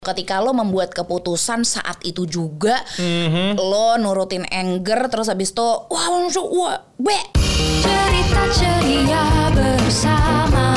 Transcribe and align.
Ketika 0.00 0.40
lo 0.40 0.56
membuat 0.56 0.96
keputusan 0.96 1.60
saat 1.60 2.00
itu 2.08 2.24
juga, 2.24 2.80
Mhm. 2.96 3.60
lo 3.60 4.00
nurutin 4.00 4.48
anger, 4.48 5.12
terus 5.12 5.28
habis 5.28 5.52
itu, 5.52 5.60
wah 5.60 6.06
langsung, 6.08 6.48
wah, 6.56 6.88
be. 6.96 7.12
Cerita 7.84 8.48
ceria 8.48 9.52
bersama 9.52 10.72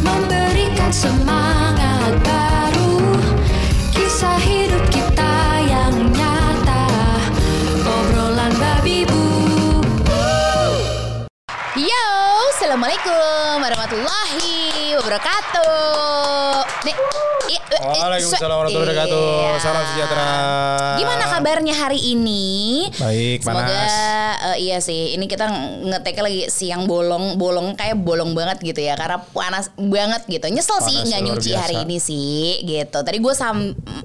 Memberikan 0.00 0.88
semangat 0.88 2.16
baru 2.24 3.20
Kisah 3.92 4.40
hidup 4.40 4.80
kita 4.88 5.34
yang 5.68 5.92
nyata 6.16 6.88
Obrolan 7.84 8.56
babi 8.56 9.04
bu 9.04 9.20
Yo, 11.76 12.08
assalamualaikum 12.56 13.60
warahmatullahi 13.60 14.96
wabarakatuh. 14.96 16.71
Nih, 16.82 16.94
i- 17.48 17.54
i- 17.54 17.80
Waalaikumsalam 17.82 18.56
warahmatullahi 18.58 18.90
wabarakatuh. 18.90 19.22
Iya. 19.22 19.50
Salam 19.58 19.82
sejahtera. 19.86 20.26
Gimana 20.98 21.24
kabarnya 21.28 21.74
hari 21.76 22.00
ini? 22.10 22.42
Baik, 22.92 23.42
Semoga 23.42 23.70
panas. 23.70 23.92
eh, 24.50 24.56
iya 24.60 24.78
sih. 24.78 25.14
Ini 25.14 25.24
kita 25.24 25.46
ngeteknya 25.82 26.22
lagi 26.22 26.42
siang 26.48 26.84
bolong, 26.84 27.38
bolong 27.38 27.74
kayak 27.74 27.98
bolong 27.98 28.34
banget 28.34 28.58
gitu 28.62 28.82
ya. 28.82 28.94
Karena 28.94 29.22
panas 29.24 29.70
banget 29.74 30.26
gitu. 30.26 30.42
Nyesel 30.46 30.78
sih 30.80 30.96
Panas 30.96 31.06
nggak 31.08 31.20
luar 31.20 31.28
nyuci 31.38 31.50
biasa. 31.50 31.62
hari 31.62 31.76
ini 31.80 31.96
sih 31.98 32.42
gitu. 32.62 32.98
Tadi 32.98 33.18
gue 33.18 33.34
sam 33.34 33.56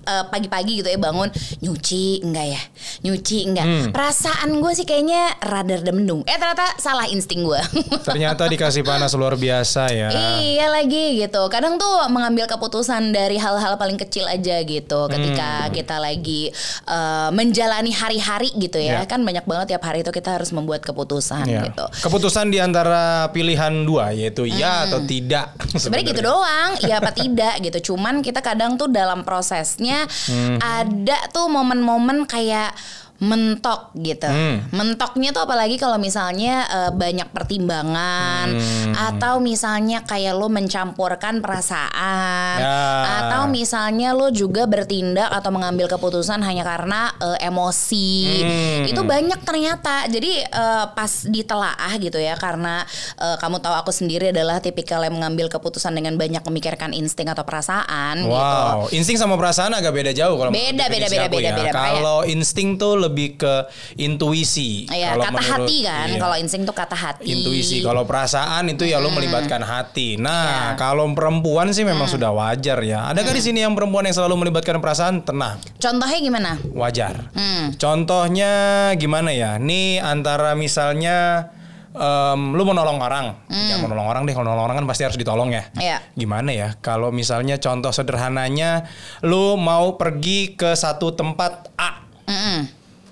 eh, 0.03 0.23
pagi-pagi 0.29 0.73
gitu 0.79 0.89
ya 0.89 0.97
bangun 0.97 1.29
nyuci 1.59 2.21
enggak 2.23 2.47
ya? 2.47 2.61
Nyuci 3.03 3.37
enggak. 3.43 3.65
Hmm. 3.65 3.85
Perasaan 3.89 4.53
gue 4.55 4.71
sih 4.73 4.85
kayaknya 4.85 5.33
rada 5.39 5.81
mendung. 5.87 6.21
Eh 6.23 6.35
ternyata 6.35 6.77
salah 6.77 7.09
insting 7.09 7.41
gue. 7.41 7.57
Ternyata 8.07 8.45
dikasih 8.45 8.81
panas 8.81 9.13
luar 9.13 9.33
biasa 9.33 9.89
ya. 9.89 10.07
Iya 10.37 10.69
lagi 10.69 11.17
gitu. 11.17 11.41
Kadang 11.49 11.77
tuh 11.77 12.05
mengambil 12.07 12.45
keputusan 12.45 12.65
dari 13.09 13.35
hal-hal 13.35 13.75
paling 13.75 13.95
kecil 13.95 14.25
aja 14.25 14.59
gitu. 14.61 15.07
Ketika 15.07 15.67
Hmm. 15.67 15.73
kita 15.73 15.95
lagi 15.97 16.51
eh, 16.83 17.29
menjalani 17.31 17.91
hari-hari 17.91 18.51
gitu 18.53 18.77
ya. 18.77 19.03
Iya. 19.03 19.09
Kan 19.09 19.23
banyak 19.23 19.43
banget 19.43 19.73
tiap 19.73 19.83
hari 19.83 20.01
itu 20.01 20.09
kita 20.09 20.35
harus 20.35 20.51
membuat 20.51 20.81
keputusan 20.81 21.45
Ya. 21.45 21.65
gitu. 21.65 21.85
Keputusan 22.03 22.47
di 22.47 22.57
antara 22.57 23.27
pilihan 23.29 23.83
dua 23.83 24.11
yaitu 24.11 24.43
ya 24.43 24.85
atau 24.85 25.03
tidak. 25.03 25.51
Sebenarnya 25.81 26.07
gitu 26.11 26.21
doang, 26.23 26.71
iya 26.81 26.97
apa 26.97 27.11
tidak 27.11 27.59
gitu. 27.61 27.93
Cuman 27.93 28.19
kita 28.19 28.39
kadang 28.39 28.75
tuh 28.75 28.87
dalam 28.87 29.21
prosesnya 29.21 30.07
Hmm. 30.27 30.57
ada 30.57 31.17
tuh 31.29 31.47
momen-momen 31.47 32.23
kayak 32.23 32.71
mentok 33.17 33.91
gitu. 33.97 34.29
Hmm. 34.29 34.61
Mentoknya 34.69 35.33
tuh 35.33 35.43
apalagi 35.43 35.75
kalau 35.75 35.97
misalnya 35.97 36.65
eh, 36.65 36.91
banyak 36.91 37.29
pertimbangan 37.31 38.47
Hmm. 38.53 38.93
atau 38.93 39.37
misalnya 39.37 40.01
kayak 40.01 40.33
lo 40.33 40.47
mencampurkan 40.47 41.41
perasaan 41.41 42.57
Ya. 42.57 42.79
atau 43.25 43.45
misalnya 43.47 44.13
lo 44.13 44.29
juga 44.29 44.65
bertindak 44.65 45.29
atau 45.29 45.49
mengambil 45.49 45.85
keputusan 45.87 46.41
hanya 46.41 46.61
karena 46.61 47.09
eh, 47.17 47.47
emosi. 47.47 48.13
Hmm. 48.43 48.83
Itu 48.85 49.01
banyak 49.01 49.41
ternyata. 49.41 50.05
Jadi 50.07 50.43
eh, 50.43 50.85
pas 50.93 51.11
ditelaah 51.25 51.93
gitu 51.97 52.17
ya 52.17 52.37
karena 52.37 52.85
eh, 53.17 53.37
kamu 53.37 53.57
tahu 53.59 53.75
aku 53.75 53.89
sendiri 53.89 54.29
adalah 54.29 54.61
tipikal 54.61 55.01
yang 55.01 55.17
mengambil 55.17 55.49
keputusan 55.49 55.93
dengan 55.93 56.15
banyak 56.15 56.45
memikirkan 56.45 56.93
insting 56.93 57.27
atau 57.27 57.41
perasaan 57.41 58.21
gitu. 58.21 58.33
Wow, 58.33 58.87
insting 58.93 59.17
sama 59.17 59.35
perasaan 59.35 59.73
agak 59.73 59.91
beda 59.91 60.11
jauh 60.13 60.37
kalau 60.37 60.51
Beda, 60.53 60.85
beda, 60.87 61.07
beda, 61.09 61.27
beda, 61.27 61.49
ya. 61.49 61.55
beda. 61.55 61.71
Kalau 61.73 62.17
insting 62.23 62.77
tuh 62.77 63.06
lebih 63.07 63.35
ke 63.35 63.53
intuisi. 63.97 64.85
Iya, 64.85 65.15
kata 65.15 65.31
menurut- 65.31 65.47
hati 65.63 65.77
kan. 65.81 66.07
iya. 66.07 66.17
Kalau 66.17 66.35
insting 66.35 66.63
tuh 66.63 66.71
kata 66.71 66.93
hati. 66.93 67.23
intuisi. 67.27 67.79
Kalau 67.79 68.03
perasaan 68.03 68.67
itu 68.67 68.83
ya 68.83 68.97
lo 68.97 69.09
melibatkan 69.09 69.59
hati. 69.59 70.15
Nah, 70.15 70.73
Ya. 70.73 70.79
kalau 70.79 71.07
perempuan 71.09 71.69
sih 71.69 71.83
memang 71.83 72.05
sudah 72.05 72.29
wajar 72.29 72.79
ya. 72.81 73.07
Adakah 73.07 73.31
di 73.31 73.41
sini 73.41 73.59
yang 73.59 73.73
perempuan 73.73 74.03
yang 74.03 74.15
selalu 74.15 74.45
melibatkan 74.45 74.77
perasaan? 74.77 75.19
Tenang, 75.19 75.57
Contohnya 75.77 76.17
gimana? 76.17 76.51
wajar. 76.71 77.31
Hmm. 77.31 77.73
Contohnya 77.73 78.51
gimana 78.93 79.31
ya? 79.31 79.55
Nih 79.57 79.97
antara 79.97 80.53
misalnya 80.53 81.49
em, 81.91 82.53
lu 82.53 82.61
mau 82.61 82.71
nolong 82.71 82.99
orang, 82.99 83.25
ya 83.49 83.75
mau 83.77 83.89
nolong 83.89 84.05
orang 84.05 84.21
deh. 84.23 84.31
Kalau 84.31 84.45
nolong 84.45 84.65
orang 84.65 84.77
kan 84.77 84.87
pasti 84.87 85.01
harus 85.01 85.15
ditolong 85.15 85.49
ya. 85.49 85.65
Hmm. 85.67 85.81
Iya. 85.81 85.97
Gimana 86.13 86.49
ya? 86.51 86.69
Kalau 86.77 87.09
misalnya 87.09 87.57
contoh 87.57 87.89
sederhananya, 87.89 88.85
lu 89.21 89.55
mau 89.55 89.97
pergi 89.97 90.53
ke 90.53 90.73
satu 90.73 91.11
tempat 91.11 91.73
A. 91.75 91.96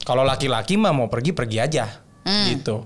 Kalau 0.05 0.21
laki-laki 0.21 0.77
mah 0.77 0.93
mau 0.93 1.09
pergi 1.09 1.33
pergi 1.33 1.57
aja, 1.57 1.85
Hmm. 2.21 2.45
gitu. 2.53 2.85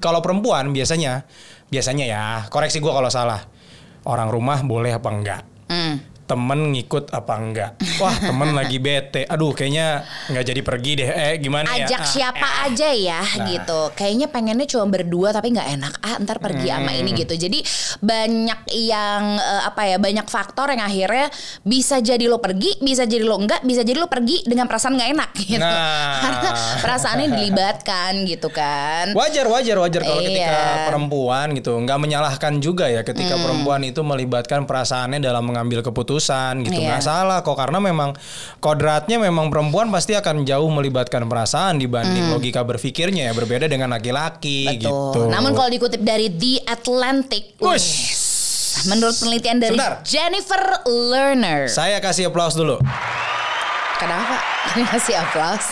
Kalau 0.00 0.20
perempuan 0.20 0.72
biasanya, 0.72 1.24
biasanya 1.68 2.04
ya 2.04 2.22
koreksi 2.48 2.80
gua 2.80 2.96
kalau 2.96 3.12
salah. 3.12 3.44
Orang 4.04 4.28
rumah 4.28 4.60
boleh 4.60 4.92
apa 4.92 5.08
enggak? 5.08 5.42
Mm. 5.68 5.96
Temen 6.24 6.72
ngikut 6.72 7.12
apa 7.12 7.36
enggak? 7.36 7.70
Wah 8.00 8.16
temen 8.16 8.50
lagi 8.58 8.80
bete. 8.80 9.28
Aduh 9.28 9.52
kayaknya 9.52 10.00
nggak 10.32 10.44
jadi 10.46 10.60
pergi 10.60 10.92
deh. 10.96 11.08
Eh 11.08 11.34
gimana 11.36 11.68
ya? 11.70 11.84
Ajak 11.84 12.00
Ah, 12.00 12.08
siapa 12.08 12.48
eh. 12.48 12.64
aja 12.64 12.88
ya 12.90 13.20
gitu. 13.46 13.92
Kayaknya 13.92 14.26
pengennya 14.26 14.64
cuma 14.64 14.88
berdua 14.88 15.28
tapi 15.30 15.52
nggak 15.52 15.68
enak. 15.74 15.92
Ah 16.00 16.16
ntar 16.16 16.40
pergi 16.40 16.66
sama 16.66 16.90
ini 16.90 17.12
Hmm. 17.12 17.20
gitu. 17.20 17.34
Jadi 17.36 17.58
banyak 18.00 18.60
yang 18.72 19.22
eh, 19.36 19.62
apa 19.64 19.82
ya 19.84 20.00
banyak 20.00 20.24
faktor 20.24 20.72
yang 20.72 20.80
akhirnya 20.80 21.28
bisa 21.60 22.00
jadi 22.00 22.24
lo 22.24 22.40
pergi, 22.40 22.80
bisa 22.80 23.04
jadi 23.04 23.20
lo 23.20 23.36
enggak, 23.36 23.60
bisa 23.60 23.84
jadi 23.84 24.00
lo 24.00 24.08
pergi 24.08 24.42
dengan 24.42 24.64
perasaan 24.64 24.96
nggak 24.96 25.10
enak 25.12 25.30
gitu. 25.44 25.60
Nah. 25.60 26.24
Karena 26.24 26.50
perasaannya 26.80 27.28
dilibatkan 27.30 28.24
gitu 28.24 28.48
kan. 28.48 29.12
Wajar, 29.12 29.44
wajar, 29.46 29.76
wajar 29.76 30.00
kalau 30.00 30.18
Iya. 30.18 30.28
ketika 30.30 30.56
perempuan 30.88 31.46
gitu, 31.52 31.76
nggak 31.76 31.98
menyalahkan 32.00 32.52
juga 32.58 32.88
ya 32.88 33.04
ketika 33.04 33.36
Hmm. 33.36 33.44
perempuan 33.44 33.84
itu 33.84 34.00
melibatkan 34.00 34.64
perasaannya 34.64 35.20
dalam 35.20 35.44
mengambil 35.44 35.84
keputusan 35.84 36.12
gitu, 36.60 36.76
Iya. 36.76 36.86
nggak 36.90 37.02
salah 37.02 37.38
kok 37.40 37.54
karena 37.54 37.78
memang 37.78 38.12
kodratnya 38.58 39.16
memang 39.16 39.48
perempuan 39.48 39.88
pasti 39.88 40.12
akan 40.12 40.42
jauh 40.42 40.68
melibatkan 40.68 41.24
perasaan 41.24 41.76
dibanding 41.76 42.28
logika 42.28 42.60
berpikirnya 42.60 43.28
ya 43.28 43.32
berbeda 43.32 43.64
dengan 43.64 43.90
laki-laki 43.90 44.78
gitu. 44.78 45.26
Namun 45.26 45.52
kalau 45.52 45.68
dikutip 45.68 46.00
dari 46.00 46.28
The 46.28 46.64
Atlantic, 46.64 47.56
Wush. 47.58 48.14
menurut 48.84 49.14
penelitian 49.14 49.58
dari 49.58 49.72
Sebentar. 49.72 50.02
Jennifer 50.02 50.62
Lerner. 50.84 51.66
saya 51.66 51.98
kasih 51.98 52.26
aplaus 52.26 52.52
dulu 52.52 52.82
Kenapa? 53.94 54.36
Kasih 54.90 55.14
aplaus. 55.16 55.66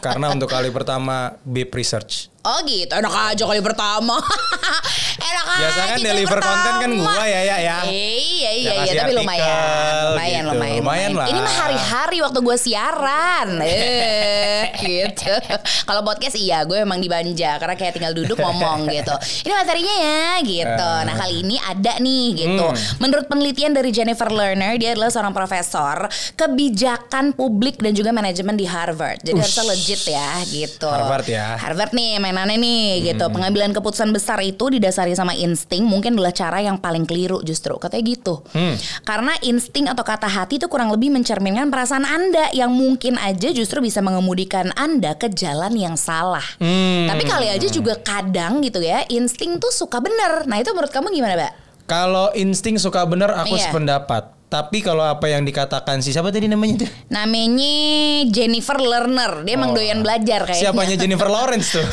karena 0.00 0.30
untuk 0.30 0.48
kali 0.48 0.70
pertama 0.70 1.36
Bip 1.42 1.68
Research. 1.70 2.32
Oh 2.42 2.58
gitu, 2.66 2.90
enak 2.90 3.14
aja 3.30 3.44
kali 3.46 3.62
pertama. 3.62 4.18
enak 5.30 5.46
Biasa 5.46 5.62
aja 5.62 5.82
kan 5.94 5.94
kali 5.94 6.02
deliver 6.10 6.38
konten 6.42 6.72
kan 6.74 6.90
pertama. 6.90 7.14
gua 7.14 7.22
ya, 7.22 7.40
ya, 7.46 7.56
ya. 7.62 7.76
Iya 7.86 8.50
iya 8.50 8.50
iya, 8.82 8.92
tapi 8.98 9.14
artikel 9.14 9.22
lumayan, 9.22 10.02
lumayan, 10.10 10.42
gitu. 10.42 10.50
lumayan, 10.50 10.80
Lumayan 10.82 11.10
lah. 11.14 11.26
Ini 11.30 11.38
mah 11.38 11.54
hari-hari 11.62 12.18
waktu 12.18 12.38
gue 12.42 12.56
siaran, 12.58 13.48
eh, 13.62 14.74
gitu. 14.74 15.30
Kalau 15.86 16.02
podcast 16.02 16.34
iya, 16.34 16.66
gue 16.66 16.82
emang 16.82 16.98
dibanja 16.98 17.62
karena 17.62 17.78
kayak 17.78 17.94
tinggal 17.94 18.10
duduk 18.10 18.34
ngomong 18.34 18.90
gitu. 18.90 19.14
Ini 19.46 19.52
materinya 19.62 19.94
ya, 20.02 20.26
gitu. 20.42 20.88
Eh. 20.98 21.06
Nah 21.06 21.14
kali 21.14 21.34
ini 21.46 21.56
ada 21.62 21.92
nih, 22.02 22.26
gitu. 22.42 22.66
Hmm. 22.66 22.98
Menurut 22.98 23.30
penelitian 23.30 23.70
dari 23.70 23.94
Jennifer 23.94 24.26
Lerner, 24.34 24.74
dia 24.82 24.98
adalah 24.98 25.14
seorang 25.14 25.30
profesor 25.30 26.10
kebijakan 26.34 27.38
publik 27.38 27.78
dan 27.78 27.94
juga 27.94 28.10
manajemen 28.10 28.58
di 28.58 28.66
Harvard. 28.66 29.22
Jadi 29.22 29.38
harusnya 29.38 29.64
legit 29.70 30.02
ya, 30.10 30.42
gitu. 30.50 30.90
Harvard 30.90 31.26
ya. 31.30 31.54
Harvard 31.54 31.94
nih 31.94 32.18
mainannya 32.32 32.58
nih 32.58 33.12
gitu. 33.12 33.28
Pengambilan 33.28 33.70
keputusan 33.70 34.10
besar 34.10 34.40
itu 34.40 34.72
didasari 34.72 35.12
sama 35.12 35.36
insting 35.36 35.84
mungkin 35.84 36.16
adalah 36.16 36.32
cara 36.32 36.58
yang 36.58 36.80
paling 36.80 37.04
keliru 37.04 37.44
justru 37.44 37.76
katanya 37.76 38.16
gitu. 38.16 38.40
Karena 39.04 39.36
insting 39.44 39.86
atau 39.86 40.02
kata 40.02 40.26
hati 40.26 40.56
itu 40.56 40.66
kurang 40.66 40.88
lebih 40.90 41.12
mencerminkan 41.12 41.68
perasaan 41.68 42.02
Anda 42.02 42.50
yang 42.56 42.72
mungkin 42.72 43.20
aja 43.20 43.52
justru 43.52 43.78
bisa 43.78 44.00
mengemudikan 44.00 44.72
Anda 44.74 45.14
ke 45.14 45.28
jalan 45.30 45.76
yang 45.76 45.94
salah. 45.94 46.44
Tapi 47.06 47.22
kali 47.22 47.52
aja 47.52 47.68
juga 47.68 47.94
kadang 48.00 48.64
gitu 48.64 48.80
ya, 48.82 49.04
insting 49.06 49.60
tuh 49.60 49.70
suka 49.70 50.00
bener. 50.00 50.48
Nah, 50.48 50.58
itu 50.58 50.72
menurut 50.72 50.90
kamu 50.90 51.12
gimana, 51.12 51.36
Mbak? 51.36 51.52
Kalau 51.84 52.32
insting 52.32 52.80
suka 52.80 53.04
bener 53.04 53.28
aku 53.28 53.54
Iya. 53.58 53.68
sependapat. 53.68 54.41
Tapi 54.52 54.84
kalau 54.84 55.00
apa 55.00 55.32
yang 55.32 55.48
dikatakan 55.48 56.04
si 56.04 56.12
siapa 56.12 56.28
tadi 56.28 56.44
namanya 56.44 56.84
tuh? 56.84 56.90
Namanya 57.08 57.72
Jennifer 58.28 58.76
Lerner. 58.76 59.48
Dia 59.48 59.56
emang 59.56 59.72
Oh. 59.72 59.80
doyan 59.80 60.04
belajar 60.04 60.44
kayaknya. 60.44 60.68
Siapanya 60.68 60.96
Jennifer 61.00 61.24
Lawrence 61.24 61.80
tuh? 61.80 61.86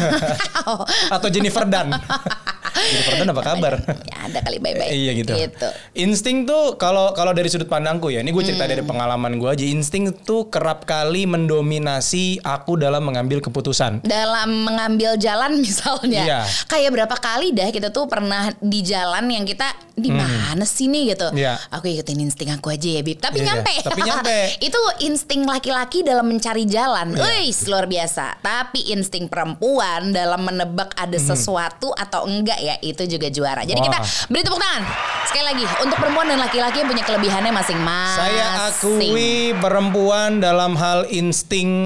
Atau 1.16 1.32
Jennifer 1.32 1.64
Dunn? 1.64 1.96
Jennifer 2.82 3.14
Dunn 3.16 3.30
apa 3.30 3.44
kabar? 3.44 3.74
ya 4.02 4.18
ada 4.24 4.40
kali 4.40 4.58
bye-bye. 4.58 4.90
iya 5.00 5.12
gitu. 5.14 5.32
Gitu. 5.32 5.68
Insting 5.96 6.44
tuh 6.44 6.76
kalau 6.76 7.12
kalau 7.12 7.32
dari 7.32 7.48
sudut 7.48 7.66
pandangku 7.66 8.08
ya, 8.08 8.20
ini 8.20 8.30
gue 8.30 8.42
cerita 8.42 8.62
Hmm. 8.62 8.72
dari 8.72 8.84
pengalaman 8.84 9.36
gue 9.36 9.50
aja. 9.50 9.66
Insting 9.66 10.12
tuh 10.20 10.48
kerap 10.48 10.84
kali 10.84 11.26
mendominasi 11.26 12.40
aku 12.40 12.76
dalam 12.76 13.04
mengambil 13.04 13.40
keputusan. 13.40 14.02
dalam 14.02 14.64
mengambil 14.64 15.16
jalan 15.16 15.58
misalnya 15.62 16.22
Iya. 16.22 16.40
kayak 16.66 16.90
berapa 16.92 17.16
kali 17.16 17.52
dah 17.52 17.70
kita 17.70 17.90
tuh 17.90 18.06
pernah 18.06 18.50
di 18.56 18.82
jalan 18.82 19.28
yang 19.28 19.44
kita 19.44 19.66
di 19.94 20.08
mana 20.08 20.64
sih 20.64 20.88
nih 20.88 21.12
gitu 21.12 21.28
Iya. 21.34 21.60
aku 21.70 21.90
ikutin 21.90 22.20
insting 22.22 22.50
aku 22.50 22.70
aja 22.70 22.88
ya 22.90 23.02
bib 23.02 23.18
tapi 23.18 23.40
Iya, 23.40 23.52
nyampe 23.52 23.74
tapi 23.82 24.00
nyampe. 24.02 24.38
itu 24.68 24.80
insting 25.02 25.44
laki-laki 25.44 26.02
dalam 26.02 26.26
mencari 26.26 26.64
jalan 26.64 27.12
Iya. 27.12 27.22
Wih, 27.22 27.52
luar 27.68 27.86
biasa 27.86 28.40
tapi 28.40 28.80
insting 28.90 29.28
perempuan 29.28 30.10
dalam 30.10 30.42
menebak 30.42 30.96
ada 30.96 31.12
Hmm. 31.12 31.28
sesuatu 31.28 31.92
atau 31.94 32.24
enggak 32.26 32.58
ya 32.58 32.69
itu 32.80 33.04
juga 33.10 33.28
juara. 33.30 33.66
Jadi 33.66 33.80
Wah. 33.82 33.88
kita 33.90 33.98
beri 34.30 34.42
tepuk 34.46 34.60
tangan. 34.60 34.84
Sekali 35.30 35.46
lagi 35.46 35.64
untuk 35.82 35.98
perempuan 36.02 36.26
dan 36.26 36.40
laki-laki 36.42 36.82
yang 36.82 36.90
punya 36.90 37.06
kelebihannya 37.06 37.54
masing-masing. 37.54 38.18
Saya 38.18 38.46
akui 38.70 39.54
perempuan 39.58 40.42
dalam 40.42 40.74
hal 40.74 41.06
insting 41.10 41.86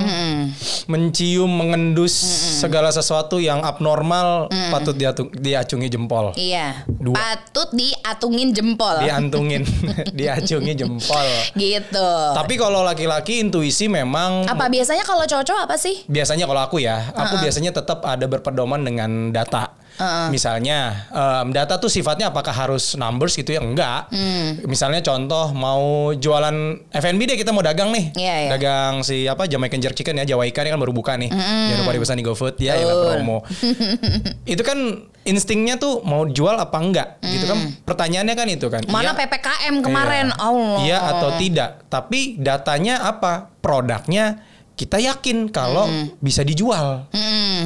mencium, 0.87 1.51
mengendus 1.51 2.15
segala 2.59 2.91
sesuatu 2.91 3.39
yang 3.39 3.59
abnormal 3.63 4.47
patut 4.71 4.95
diatu- 4.95 5.31
diacungi 5.31 5.87
jempol. 5.91 6.31
Iya. 6.35 6.87
Dua. 6.87 7.15
Patut 7.15 7.71
diatungin 7.75 8.55
jempol. 8.55 9.03
Diantungin, 9.03 9.63
diacungi 10.19 10.73
jempol. 10.75 11.27
Gitu. 11.55 12.09
Tapi 12.31 12.53
kalau 12.55 12.83
laki-laki 12.83 13.43
intuisi 13.43 13.91
memang 13.91 14.47
apa 14.47 14.71
biasanya 14.71 15.03
kalau 15.03 15.27
cowok-cowok 15.27 15.61
apa 15.67 15.75
sih? 15.75 16.05
biasanya 16.07 16.45
kalau 16.47 16.61
aku 16.63 16.77
ya, 16.79 17.11
aku 17.11 17.43
biasanya 17.43 17.75
tetap 17.75 18.05
ada 18.07 18.23
berpedoman 18.23 18.79
dengan 18.83 19.33
data. 19.35 19.82
Misalnya 20.29 21.07
em, 21.09 21.49
data 21.49 21.77
tuh 21.77 21.87
sifatnya 21.87 22.27
apakah 22.27 22.49
harus 22.49 22.93
numbers 22.93 23.33
gitu 23.33 23.53
ya? 23.53 23.61
Enggak. 23.61 24.09
Hmm. 24.09 24.63
Misalnya 24.65 24.99
contoh 24.99 25.51
mau 25.51 26.11
jualan 26.11 26.55
F&B 26.89 27.19
deh 27.23 27.37
kita 27.37 27.49
mau 27.49 27.61
dagang 27.61 27.89
nih. 27.89 28.13
Iya, 28.13 28.35
iya. 28.39 28.49
Dagang 28.51 29.01
si 29.01 29.25
apa 29.25 29.45
Jamaican 29.45 29.79
Jerk 29.79 29.93
Chicken 29.93 30.19
ya, 30.19 30.35
Jawa 30.35 30.45
Ikan 30.45 30.65
ini 30.65 30.71
kan 30.71 30.81
baru 30.81 30.91
buka 30.91 31.13
nih. 31.15 31.29
Jangan 31.29 31.79
lupa 31.79 31.91
dipesan 31.91 32.17
di 32.17 32.25
GoFood 32.25 32.55
ya, 32.57 32.73
ya 32.73 32.85
promo. 32.89 33.45
itu 34.53 34.61
kan 34.61 34.77
instingnya 35.23 35.77
tuh 35.77 36.03
mau 36.03 36.27
jual 36.27 36.51
apa 36.53 36.75
enggak 36.75 37.07
gitu 37.23 37.47
kan 37.47 37.55
pertanyaannya 37.87 38.35
kan 38.35 38.47
itu 38.49 38.67
kan 38.67 38.81
Hmm. 38.83 38.91
Mana 38.91 39.11
Iya. 39.13 39.19
PPKM 39.23 39.75
kemarin? 39.79 40.27
Iya. 40.27 40.37
Allah. 40.37 40.77
Iya 40.83 40.97
atau 41.07 41.29
tidak. 41.39 41.69
Tapi 41.87 42.35
datanya 42.35 43.05
apa? 43.05 43.53
Produknya 43.59 44.43
kita 44.73 44.97
yakin 44.97 45.47
kalau 45.47 45.85
bisa 46.17 46.41
dijual. 46.41 47.05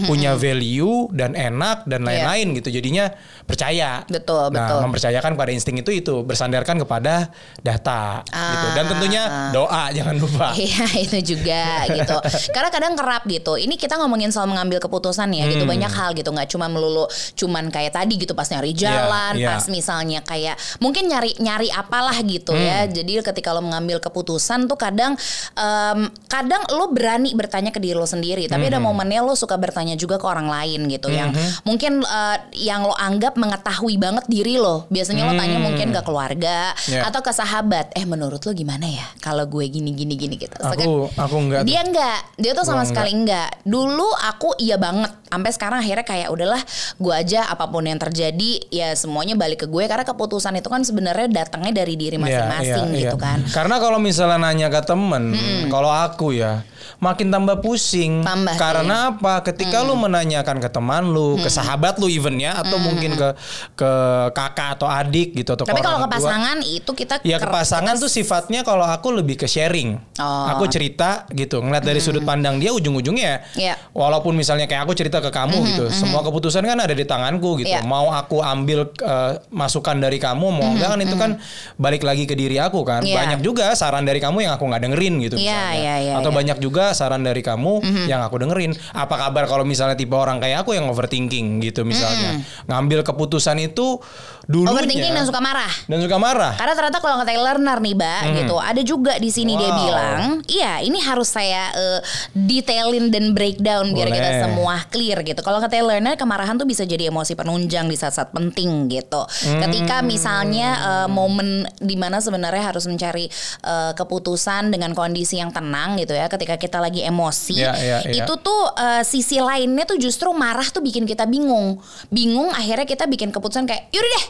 Punya 0.03 0.35
value 0.35 1.09
dan 1.09 1.33
enak 1.33 1.88
dan 1.88 2.03
lain-lain 2.03 2.53
gitu. 2.53 2.69
Jadinya 2.69 3.09
percaya. 3.44 3.75
Iya. 3.77 4.09
Betul, 4.09 4.49
nah, 4.51 4.67
betul. 4.67 4.79
mempercayakan 4.83 5.31
pada 5.33 5.51
insting 5.51 5.77
itu 5.79 5.91
itu 5.94 6.15
bersandarkan 6.21 6.81
kepada 6.81 7.29
data 7.61 8.21
gitu. 8.25 8.67
Dan 8.73 8.83
Ah. 8.83 8.89
tentunya 8.89 9.21
doa 9.51 9.83
jangan 9.97 10.15
lupa. 10.17 10.51
Iya 10.51 10.85
itu 10.97 11.35
juga 11.35 11.85
gitu. 11.88 12.17
Karena 12.55 12.69
kadang 12.69 12.94
kerap 12.97 13.23
gitu. 13.25 13.55
Ini 13.55 13.77
kita 13.77 13.95
ngomongin 13.95 14.33
soal 14.33 14.49
mengambil 14.49 14.81
keputusan 14.81 15.29
ya 15.31 15.45
gitu. 15.47 15.63
Hmm. 15.63 15.71
Banyak 15.71 15.91
hal 15.91 16.11
gitu. 16.11 16.27
nggak 16.27 16.50
cuma 16.51 16.67
melulu 16.67 17.07
cuman 17.33 17.71
kayak 17.71 17.95
tadi 17.95 18.19
gitu 18.19 18.33
pas 18.33 18.50
nyari 18.50 18.75
jalan, 18.75 19.39
iya. 19.39 19.55
pas 19.55 19.63
misalnya 19.71 20.19
kayak 20.21 20.59
mungkin 20.79 21.07
nyari 21.07 21.38
nyari 21.39 21.71
apalah 21.71 22.17
gitu 22.19 22.51
ya. 22.51 22.83
Hmm. 22.83 22.91
Jadi 22.91 23.23
ketika 23.23 23.55
lo 23.55 23.61
mengambil 23.61 24.01
keputusan 24.01 24.67
tuh 24.67 24.75
kadang 24.75 25.15
em, 25.53 26.00
kadang 26.27 26.65
lo 26.73 26.91
berani 26.91 27.31
bertanya 27.31 27.71
ke 27.71 27.79
diri 27.79 27.95
lo 27.95 28.03
sendiri. 28.03 28.50
Tapi 28.50 28.65
Hmm. 28.67 28.71
ada 28.73 28.79
momennya 28.81 29.21
lo 29.21 29.38
suka 29.38 29.55
bertanya 29.55 29.87
juga 29.95 30.18
ke 30.18 30.25
orang 30.25 30.50
lain 30.50 30.89
gitu. 30.89 31.07
Yang 31.07 31.38
mungkin 31.63 32.01
eh, 32.01 32.38
yang 32.60 32.84
lo 32.84 32.92
anggap 32.92 33.38
mengetahui 33.38 33.95
banget 33.95 34.25
diri 34.25 34.57
lo. 34.57 34.89
Biasanya 34.89 35.24
lo 35.24 35.34
tanya 35.34 35.62
mungkin 35.62 35.94
ke 35.94 36.01
keluarga 36.01 36.74
Hmm. 36.78 36.89
Yeah. 36.89 37.04
atau 37.06 37.22
ke 37.22 37.30
sahabat. 37.30 37.94
Eh 37.94 38.04
menurut 38.04 38.42
lo 38.42 38.51
gimana 38.51 38.84
ya 38.84 39.06
kalau 39.19 39.45
gue 39.45 39.63
gini 39.68 39.94
gini 39.94 40.18
gini 40.18 40.36
gitu. 40.36 40.57
Kan 40.57 40.74
Aku 40.74 41.07
aku 41.13 41.36
enggak. 41.38 41.62
tuh. 41.62 41.68
dia 41.68 41.81
enggak, 41.81 42.19
dia 42.36 42.51
tuh 42.51 42.66
sama 42.66 42.84
sekali 42.84 43.13
enggak. 43.13 43.62
Dulu 43.62 44.07
aku 44.18 44.57
iya 44.57 44.75
banget. 44.75 45.13
Sampai 45.28 45.51
sekarang 45.51 45.80
akhirnya 45.80 46.01
kayak 46.01 46.31
udahlah, 46.31 46.62
gue 46.95 47.13
aja 47.13 47.45
apa 47.45 47.68
pun 47.68 47.84
yang 47.84 48.00
terjadi 48.00 48.63
ya 48.69 48.95
semuanya 48.95 49.36
balik 49.36 49.63
ke 49.63 49.68
gue 49.68 49.84
karena 49.86 50.01
keputusan 50.01 50.56
itu 50.56 50.66
kan 50.66 50.81
sebenarnya 50.81 51.28
datangnya 51.28 51.84
dari 51.84 51.94
diri 51.94 52.16
Iya, 52.16 52.24
masing-masing 52.24 52.86
iya, 52.89 53.00
gitu 53.06 53.18
iya. 53.19 53.25
kan. 53.28 53.39
Karena 53.45 53.75
kalau 53.78 54.00
misalnya 54.00 54.39
nanya 54.39 54.68
ke 54.68 54.81
temen, 54.81 55.36
kalau 55.68 55.92
aku 55.92 56.31
ya 56.31 56.63
makin 56.98 57.28
tambah 57.28 57.60
pusing. 57.60 58.24
Tambah. 58.24 58.56
Karena 58.56 59.12
apa? 59.12 59.44
Ketika 59.44 59.76
lu 59.83 59.94
menanyakan 59.94 60.57
ke 60.57 60.69
teman 60.69 61.03
lu, 61.06 61.35
ke 61.35 61.47
sahabat 61.47 61.97
lu 61.97 62.07
even 62.07 62.38
ya, 62.38 62.56
atau 62.56 62.77
mungkin 62.77 63.13
ke 63.13 63.29
ke 63.75 63.91
kakak 64.31 64.77
atau 64.77 64.88
adik 64.88 65.33
gitu 65.33 65.53
atau 65.53 65.65
Tapi 65.65 65.79
kalau 65.79 66.01
ke 66.01 66.07
tua. 66.07 66.15
pasangan 66.18 66.57
itu 66.59 66.91
kita 66.91 67.13
Ya 67.21 67.38
ke 67.38 67.45
pasangan 67.45 67.94
kita- 67.94 68.03
tuh 68.03 68.09
sifatnya 68.09 68.62
kalau 68.62 68.83
aku 68.83 69.12
lebih 69.12 69.35
ke 69.35 69.45
sharing. 69.45 70.00
Oh. 70.18 70.45
Aku 70.53 70.65
cerita 70.65 71.27
gitu, 71.29 71.59
ngeliat 71.59 71.83
dari 71.83 72.00
sudut 72.00 72.24
pandang 72.24 72.57
dia 72.57 72.71
ujung-ujungnya. 72.71 73.45
Iya. 73.53 73.75
Walaupun 73.91 74.33
misalnya 74.33 74.65
kayak 74.65 74.85
aku 74.85 74.94
cerita 74.94 75.19
ke 75.19 75.29
kamu 75.29 75.57
gitu, 75.68 75.85
semua 75.89 76.21
keputusan 76.21 76.63
kan 76.63 76.79
ada 76.79 76.94
di 76.94 77.03
tanganku 77.03 77.59
gitu. 77.59 77.69
Iya. 77.69 77.83
Mau 77.83 78.09
aku 78.09 78.39
ambil 78.39 78.89
eh, 78.89 79.33
masukan 79.50 79.97
dari 79.97 80.18
kamu, 80.18 80.47
mau 80.47 80.68
enggak 80.71 80.89
kan 80.89 81.00
itu 81.01 81.15
kan 81.15 81.31
balik 81.75 82.01
lagi 82.01 82.24
ke 82.24 82.33
diri 82.33 82.57
aku 82.57 82.81
kan. 82.81 83.03
Iya. 83.03 83.18
Banyak 83.18 83.39
juga 83.41 83.74
saran 83.74 84.03
dari 84.03 84.18
kamu 84.18 84.47
yang 84.47 84.53
aku 84.56 84.63
nggak 84.63 84.81
dengerin 84.81 85.13
gitu 85.19 85.35
Iya, 85.35 85.44
misalnya. 85.44 85.75
iya, 85.75 85.95
iya, 86.00 86.13
Atau 86.18 86.31
iya. 86.31 86.38
banyak 86.39 86.57
juga 86.57 86.94
saran 86.94 87.21
dari 87.21 87.41
kamu 87.44 87.74
yang 88.07 88.24
aku 88.24 88.39
dengerin. 88.39 88.71
Apa 88.94 89.19
kabar 89.19 89.44
kalau 89.45 89.66
misalnya 89.67 89.93
tipe 89.93 90.15
orang 90.15 90.39
kayak 90.39 90.63
aku 90.63 90.71
yang 90.73 90.87
overthinking 90.87 91.59
gitu 91.59 91.83
misalnya. 91.83 92.39
Ngambil 92.65 93.03
keputusan 93.03 93.59
itu 93.59 93.99
dulunya 94.47 94.71
overthinking 94.71 95.11
dan 95.11 95.25
suka 95.27 95.39
marah. 95.39 95.71
dan 95.85 95.99
suka 95.99 96.15
marah. 96.15 96.53
Karena 96.55 96.73
ternyata 96.73 96.97
kalau 96.97 97.19
kata 97.19 97.35
learner 97.35 97.77
nih, 97.77 97.93
Mbak, 97.93 98.19
gitu, 98.33 98.55
ada 98.55 98.81
juga 98.81 99.13
di 99.17 99.27
sini 99.27 99.53
dia 99.53 99.67
Wow. 99.67 99.77
bilang, 99.77 100.19
iya 100.47 100.79
ini 100.79 100.97
harus 100.97 101.27
saya 101.27 101.67
eh, 101.69 101.99
detailin 102.31 103.09
dan 103.09 103.33
breakdown 103.33 103.91
biar 103.91 104.07
Boleh. 104.07 104.17
kita 104.17 104.29
semua 104.41 104.75
clear 104.87 105.19
gitu. 105.21 105.41
Kalau 105.41 105.59
kata 105.59 105.75
learner, 105.77 106.15
kemarahan 106.15 106.55
tuh 106.55 106.63
bisa 106.63 106.83
jadi 106.83 107.09
emosi 107.09 107.33
penunjang 107.33 107.85
di 107.85 107.95
saat-saat 107.95 108.31
penting 108.31 108.87
gitu. 108.87 109.27
Ketika 109.59 109.99
Hmm. 109.99 110.07
misalnya 110.07 110.69
eh, 110.79 111.07
momen 111.09 111.67
di 111.77 111.93
mana 111.93 112.17
sebenarnya 112.17 112.63
harus 112.65 112.85
mencari 112.85 113.27
eh, 113.61 113.91
keputusan 113.91 114.69
dengan 114.69 114.93
kondisi 114.93 115.37
yang 115.37 115.51
tenang 115.51 115.97
gitu 115.97 116.13
ya. 116.13 116.27
Ketika 116.27 116.55
kita 116.55 116.77
lagi 116.77 117.01
emosi, 117.01 117.57
Iya, 117.57 117.73
iya, 117.75 117.97
iya. 118.05 118.23
itu 118.23 118.33
tuh 118.37 118.61
eh, 118.73 119.03
sisi 119.03 119.43
lainnya 119.47 119.88
tuh 119.88 119.95
justru 119.95 120.27
marah 120.35 120.67
tuh 120.67 120.83
bikin 120.83 121.07
kita 121.07 121.23
bingung. 121.23 121.79
Bingung 122.11 122.51
akhirnya 122.51 122.83
kita 122.83 123.07
bikin 123.07 123.31
keputusan 123.31 123.63
kayak, 123.63 123.88
yaudah 123.95 124.11
deh, 124.11 124.25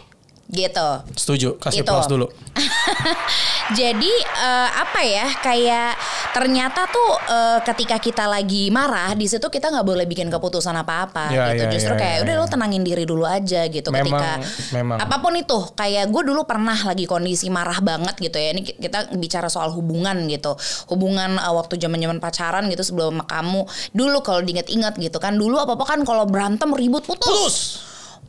gitu. 0.53 0.89
Setuju, 1.17 1.49
kasih 1.57 1.81
Gitu. 1.81 1.89
plus 1.89 2.05
dulu. 2.05 2.27
Jadi 3.69 4.11
eh, 4.37 4.69
apa 4.69 4.99
ya 5.01 5.27
kayak 5.37 5.91
ternyata 6.31 6.87
tuh 6.87 7.09
eh, 7.27 7.59
ketika 7.63 7.97
kita 7.97 8.23
lagi 8.23 8.69
marah 8.69 9.11
di 9.11 9.25
situ 9.25 9.43
kita 9.43 9.67
nggak 9.67 9.83
boleh 9.83 10.05
bikin 10.05 10.27
keputusan 10.27 10.71
apa-apa 10.73 11.29
Ya, 11.29 11.51
gitu. 11.51 11.63
ya, 11.65 11.71
Justru 11.71 11.93
ya, 11.93 11.99
kayak 11.99 12.15
ya, 12.15 12.23
udah 12.23 12.33
ya. 12.33 12.39
lo 12.39 12.45
tenangin 12.47 12.81
diri 12.81 13.03
dulu 13.03 13.27
aja 13.27 13.65
gitu 13.65 13.89
Memang, 13.89 14.07
ketika 14.07 14.31
memang. 14.71 14.97
apa 14.97 15.15
pun 15.17 15.33
itu. 15.35 15.59
Kayak 15.73 16.07
gue 16.07 16.23
dulu 16.23 16.43
pernah 16.43 16.77
lagi 16.77 17.03
kondisi 17.03 17.47
marah 17.47 17.79
banget 17.79 18.15
gitu 18.17 18.37
ya. 18.37 18.55
Ini 18.55 18.61
ki- 18.63 18.77
kita 18.79 19.11
bicara 19.13 19.47
soal 19.47 19.71
hubungan 19.71 20.15
gitu. 20.27 20.55
Hubungan 20.87 21.35
eh, 21.35 21.51
waktu 21.51 21.75
zaman-zaman 21.75 22.17
pacaran 22.17 22.69
gitu 22.69 22.83
sebelum 22.83 23.19
sama 23.19 23.25
kamu. 23.25 23.61
Dulu 23.91 24.17
kalau 24.21 24.39
diinget-inget 24.41 24.95
gitu 24.95 25.17
kan. 25.17 25.35
Dulu 25.35 25.57
apa-apa 25.57 25.83
kan 25.85 25.99
kalau 26.01 26.23
berantem 26.23 26.71
ribut 26.71 27.03
putus. 27.03 27.27
Putus. 27.27 27.55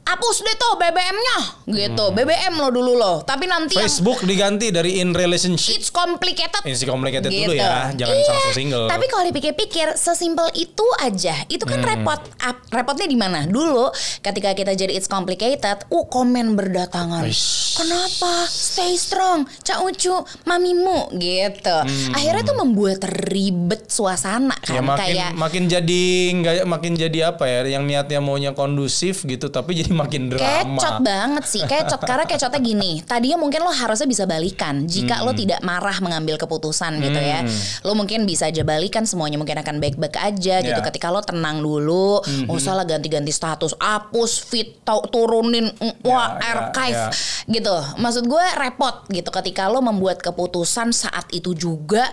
Hapus 0.09 0.41
deh 0.41 0.57
tuh 0.57 0.73
BBM-nya 0.75 1.39
gitu. 1.69 2.05
BBM 2.11 2.55
lo 2.55 2.69
dulu 2.69 2.93
lo. 2.93 3.21
Tapi 3.21 3.45
nanti 3.45 3.77
yang 3.77 3.85
Facebook 3.85 4.25
diganti 4.25 4.71
dari 4.71 4.99
in 4.99 5.13
relationship. 5.13 5.69
It's 5.71 5.89
complicated. 5.89 6.65
It's 6.65 6.81
complicated 6.81 7.29
dulu 7.29 7.53
Gitu. 7.53 7.61
ya, 7.61 7.93
jangan 7.93 8.09
Iya, 8.11 8.25
langsung 8.27 8.57
single. 8.57 8.85
Tapi 8.89 9.05
kalau 9.07 9.25
dipikir-pikir, 9.27 9.87
sesimpel 9.95 10.49
itu 10.55 10.87
aja. 10.99 11.37
Itu 11.47 11.63
kan 11.63 11.79
Hmm. 11.79 11.89
repot. 11.91 12.21
Ap- 12.39 12.65
repotnya 12.69 13.05
di 13.05 13.15
mana? 13.15 13.45
Dulu 13.45 13.93
ketika 14.19 14.53
kita 14.53 14.73
jadi 14.73 14.91
it's 14.91 15.05
complicated, 15.07 15.61
uh 15.85 16.07
komen 16.07 16.55
berdatangan. 16.55 17.21
Wish. 17.21 17.77
Kenapa? 17.77 18.49
Stay 18.49 18.97
strong, 18.97 19.45
Cak 19.61 19.79
Ucu, 19.81 20.17
mamimu 20.43 21.13
gitu. 21.15 21.77
Akhirnya 22.11 22.43
tuh 22.43 22.57
membuat 22.57 23.05
ribet 23.29 23.87
suasana 23.87 24.57
Hmm. 24.59 24.71
Ya 24.71 24.81
kan 24.81 24.87
makin 24.87 24.99
kayak 25.05 25.31
makin 25.35 25.63
jadi 25.67 26.03
nggak 26.35 26.55
makin 26.65 26.93
jadi 26.95 27.19
apa 27.29 27.45
ya 27.45 27.61
yang 27.69 27.85
niatnya 27.85 28.19
maunya 28.19 28.51
kondusif 28.51 29.23
gitu 29.23 29.49
tapi 29.49 29.75
jadi 29.79 29.91
makin 29.99 30.23
drama. 30.29 30.79
Kecot 30.79 30.97
banget 31.01 31.45
sih, 31.45 31.63
kecot 31.63 31.99
karena 32.01 32.25
kecotnya 32.25 32.61
gini. 32.61 33.03
Tadinya 33.03 33.35
mungkin 33.37 33.61
lo 33.61 33.71
harusnya 33.71 34.05
bisa 34.05 34.25
balikan 34.25 34.85
jika 34.85 35.21
lo 35.21 35.33
tidak 35.33 35.59
marah 35.61 35.99
mengambil 35.99 36.37
keputusan 36.37 36.99
gitu 37.01 37.19
ya. 37.19 37.43
Lo 37.83 37.93
mungkin 37.93 38.23
bisa 38.23 38.47
aja 38.47 38.63
balikan 38.63 39.03
semuanya 39.03 39.35
mungkin 39.35 39.57
akan 39.57 39.77
baik-baik 39.77 40.15
aja 40.15 40.55
gitu. 40.61 40.75
Ya. 40.75 40.85
Ketika 40.85 41.09
lo 41.09 41.21
tenang 41.21 41.59
dulu, 41.59 42.23
nggak 42.23 42.55
usah 42.55 42.73
lah 42.73 42.85
ganti-ganti 42.85 43.31
status, 43.31 43.75
hapus, 43.75 44.39
fit, 44.41 44.81
tau- 44.83 45.05
turunin, 45.05 45.69
mm, 45.71 45.95
wah 46.03 46.29
Ya, 46.29 46.39
ya, 46.39 46.49
archive 46.53 46.95
ya. 46.95 47.09
gitu. 47.51 47.77
Maksud 47.97 48.25
gue 48.25 48.45
repot 48.57 48.95
gitu 49.09 49.31
ketika 49.33 49.67
lo 49.67 49.81
membuat 49.81 50.21
keputusan 50.21 50.93
saat 50.93 51.27
itu 51.31 51.53
juga 51.53 52.13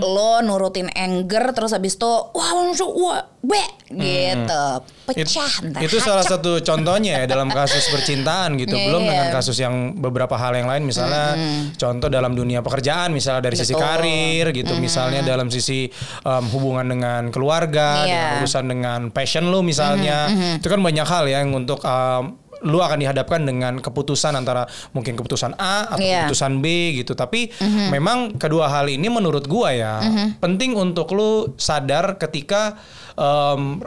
lo 0.00 0.40
nurutin 0.40 0.88
anger 0.90 1.52
terus 1.52 1.70
habis 1.70 1.94
itu 1.94 2.08
wah 2.08 2.50
langsung 2.54 2.90
wah 2.90 3.20
be 3.40 3.60
gitu 3.90 4.64
It- 5.04 5.28
pecah 5.28 5.52
ntar 5.62 5.80
itu 5.82 6.00
salah 6.00 6.24
hacep. 6.24 6.40
satu 6.40 6.52
contohnya 6.62 7.03
ya 7.04 7.26
dalam 7.28 7.52
kasus 7.52 7.84
percintaan 7.92 8.56
gitu. 8.56 8.72
Iya, 8.72 8.86
Belum 8.88 9.04
iya. 9.04 9.10
dengan 9.12 9.26
kasus 9.28 9.56
yang 9.60 9.92
beberapa 10.00 10.34
hal 10.34 10.56
yang 10.56 10.64
lain 10.64 10.88
misalnya 10.88 11.36
contoh 11.76 12.08
dalam 12.08 12.32
dunia 12.32 12.64
pekerjaan 12.64 13.12
misalnya 13.12 13.44
dari 13.44 13.56
sisi 13.60 13.76
Betul. 13.76 13.84
karir 13.84 14.46
gitu, 14.56 14.72
misalnya 14.80 15.20
dalam 15.20 15.52
sisi 15.52 15.86
um, 16.24 16.44
hubungan 16.50 16.86
dengan 16.88 17.22
keluarga, 17.28 18.04
Iya. 18.04 18.08
dengan 18.08 18.30
urusan 18.40 18.64
dengan 18.64 19.00
passion 19.10 19.44
lu 19.52 19.60
misalnya. 19.60 20.28
Itu 20.58 20.66
kan 20.66 20.80
banyak 20.80 21.06
hal 21.06 21.24
ya 21.28 21.42
yang 21.44 21.52
untuk 21.52 21.84
um, 21.84 22.40
lu 22.64 22.80
akan 22.80 22.96
dihadapkan 22.96 23.44
dengan 23.44 23.76
keputusan 23.76 24.32
antara 24.32 24.64
mungkin 24.96 25.20
keputusan 25.20 25.52
A 25.60 25.92
atau 25.92 26.00
Iya. 26.00 26.24
keputusan 26.24 26.64
B 26.64 26.96
gitu. 26.96 27.12
Tapi 27.12 27.52
memang 27.92 28.40
kedua 28.40 28.72
hal 28.72 28.88
ini 28.88 29.04
menurut 29.12 29.44
gua 29.44 29.68
ya 29.76 29.94
penting 30.40 30.72
untuk 30.72 31.12
lu 31.12 31.52
sadar 31.60 32.16
ketika 32.16 32.80
um, 33.20 33.84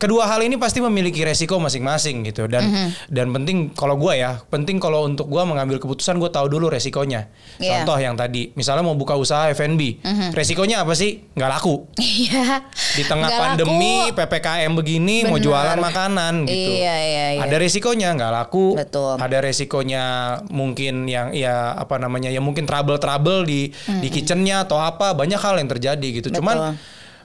kedua 0.00 0.24
hal 0.24 0.40
ini 0.40 0.56
pasti 0.56 0.80
memiliki 0.80 1.20
resiko 1.20 1.60
masing-masing 1.60 2.24
gitu 2.24 2.48
dan 2.48 2.64
Mhm. 2.64 2.88
dan 3.06 3.26
penting 3.30 3.56
kalau 3.70 3.94
gua 3.94 4.16
ya 4.16 4.40
penting 4.42 4.76
kalau 4.76 5.04
untuk 5.04 5.28
gua 5.28 5.44
mengambil 5.44 5.76
keputusan 5.76 6.16
gua 6.16 6.28
tahu 6.28 6.48
dulu 6.48 6.66
resikonya 6.66 7.28
Iya. 7.56 7.84
contoh 7.84 7.94
yang 7.94 8.16
tadi 8.16 8.50
misalnya 8.54 8.80
mau 8.80 8.94
buka 8.94 9.12
usaha 9.14 9.46
F&B 9.50 10.00
resikonya 10.32 10.80
apa 10.80 10.94
sih 10.94 11.28
nggak 11.30 11.50
laku 11.52 11.84
Iya. 11.94 12.64
di 12.90 13.04
tengah 13.04 13.28
Nggak 13.28 13.40
pandemi 13.44 13.94
laku. 14.02 14.16
ppkm 14.16 14.72
begini 14.72 15.16
mau 15.22 15.36
Bener. 15.36 15.44
jualan 15.44 15.78
makanan 15.78 16.34
gitu 16.44 16.70
Iya, 16.74 16.96
iya, 16.98 17.26
iya. 17.36 17.40
ada 17.42 17.56
resikonya 17.56 18.08
nggak 18.10 18.32
laku 18.34 18.66
Betul. 18.74 19.14
ada 19.14 19.38
resikonya 19.38 20.04
mungkin 20.48 21.04
yang 21.04 21.30
ya 21.30 21.76
apa 21.76 21.96
namanya 21.96 22.26
ya 22.26 22.40
mungkin 22.40 22.64
trouble 22.64 22.96
trouble 22.96 23.44
di 23.44 23.68
di 24.00 24.08
kitchennya 24.08 24.64
atau 24.64 24.80
apa 24.80 25.12
banyak 25.12 25.36
hal 25.36 25.54
yang 25.54 25.68
terjadi 25.68 26.08
gitu 26.14 26.28
Betul. 26.28 26.40
cuman 26.40 26.56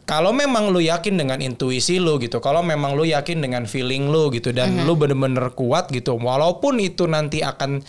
kalau 0.06 0.30
memang 0.30 0.70
lu 0.70 0.78
yakin 0.78 1.18
dengan 1.18 1.42
intuisi 1.42 1.98
lu 1.98 2.22
gitu, 2.22 2.38
kalau 2.38 2.62
memang 2.62 2.94
lu 2.94 3.10
yakin 3.10 3.42
dengan 3.42 3.66
feeling 3.66 4.14
lu 4.14 4.30
gitu 4.30 4.54
dan 4.54 4.86
lu 4.86 4.94
bener-bener 4.94 5.50
kuat 5.58 5.90
gitu, 5.90 6.14
walaupun 6.22 6.78
itu 6.78 7.10
nanti 7.10 7.42
akan 7.42 7.82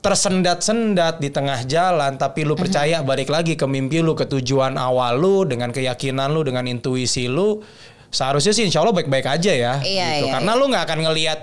tersendat-sendat 0.00 1.20
di 1.20 1.28
tengah 1.32 1.64
jalan, 1.64 2.16
tapi 2.16 2.44
lu 2.44 2.56
percaya 2.56 3.00
balik 3.04 3.28
lagi 3.28 3.56
ke 3.56 3.64
mimpi 3.68 4.00
lu, 4.04 4.12
ke 4.12 4.28
tujuan 4.28 4.76
awal 4.76 5.16
lu 5.16 5.48
dengan 5.48 5.72
keyakinan 5.72 6.32
lu, 6.32 6.44
dengan 6.44 6.64
intuisi 6.68 7.28
lu, 7.28 7.60
seharusnya 8.12 8.52
sih 8.52 8.64
insya 8.68 8.84
Allah 8.84 8.96
baik-baik 8.96 9.28
aja 9.28 9.52
ya. 9.52 9.74
Iya, 9.80 10.08
gitu. 10.20 10.26
iya, 10.28 10.32
Karena 10.36 10.52
lu 10.56 10.68
nggak 10.68 10.84
akan 10.88 10.98
ngelihat 11.08 11.38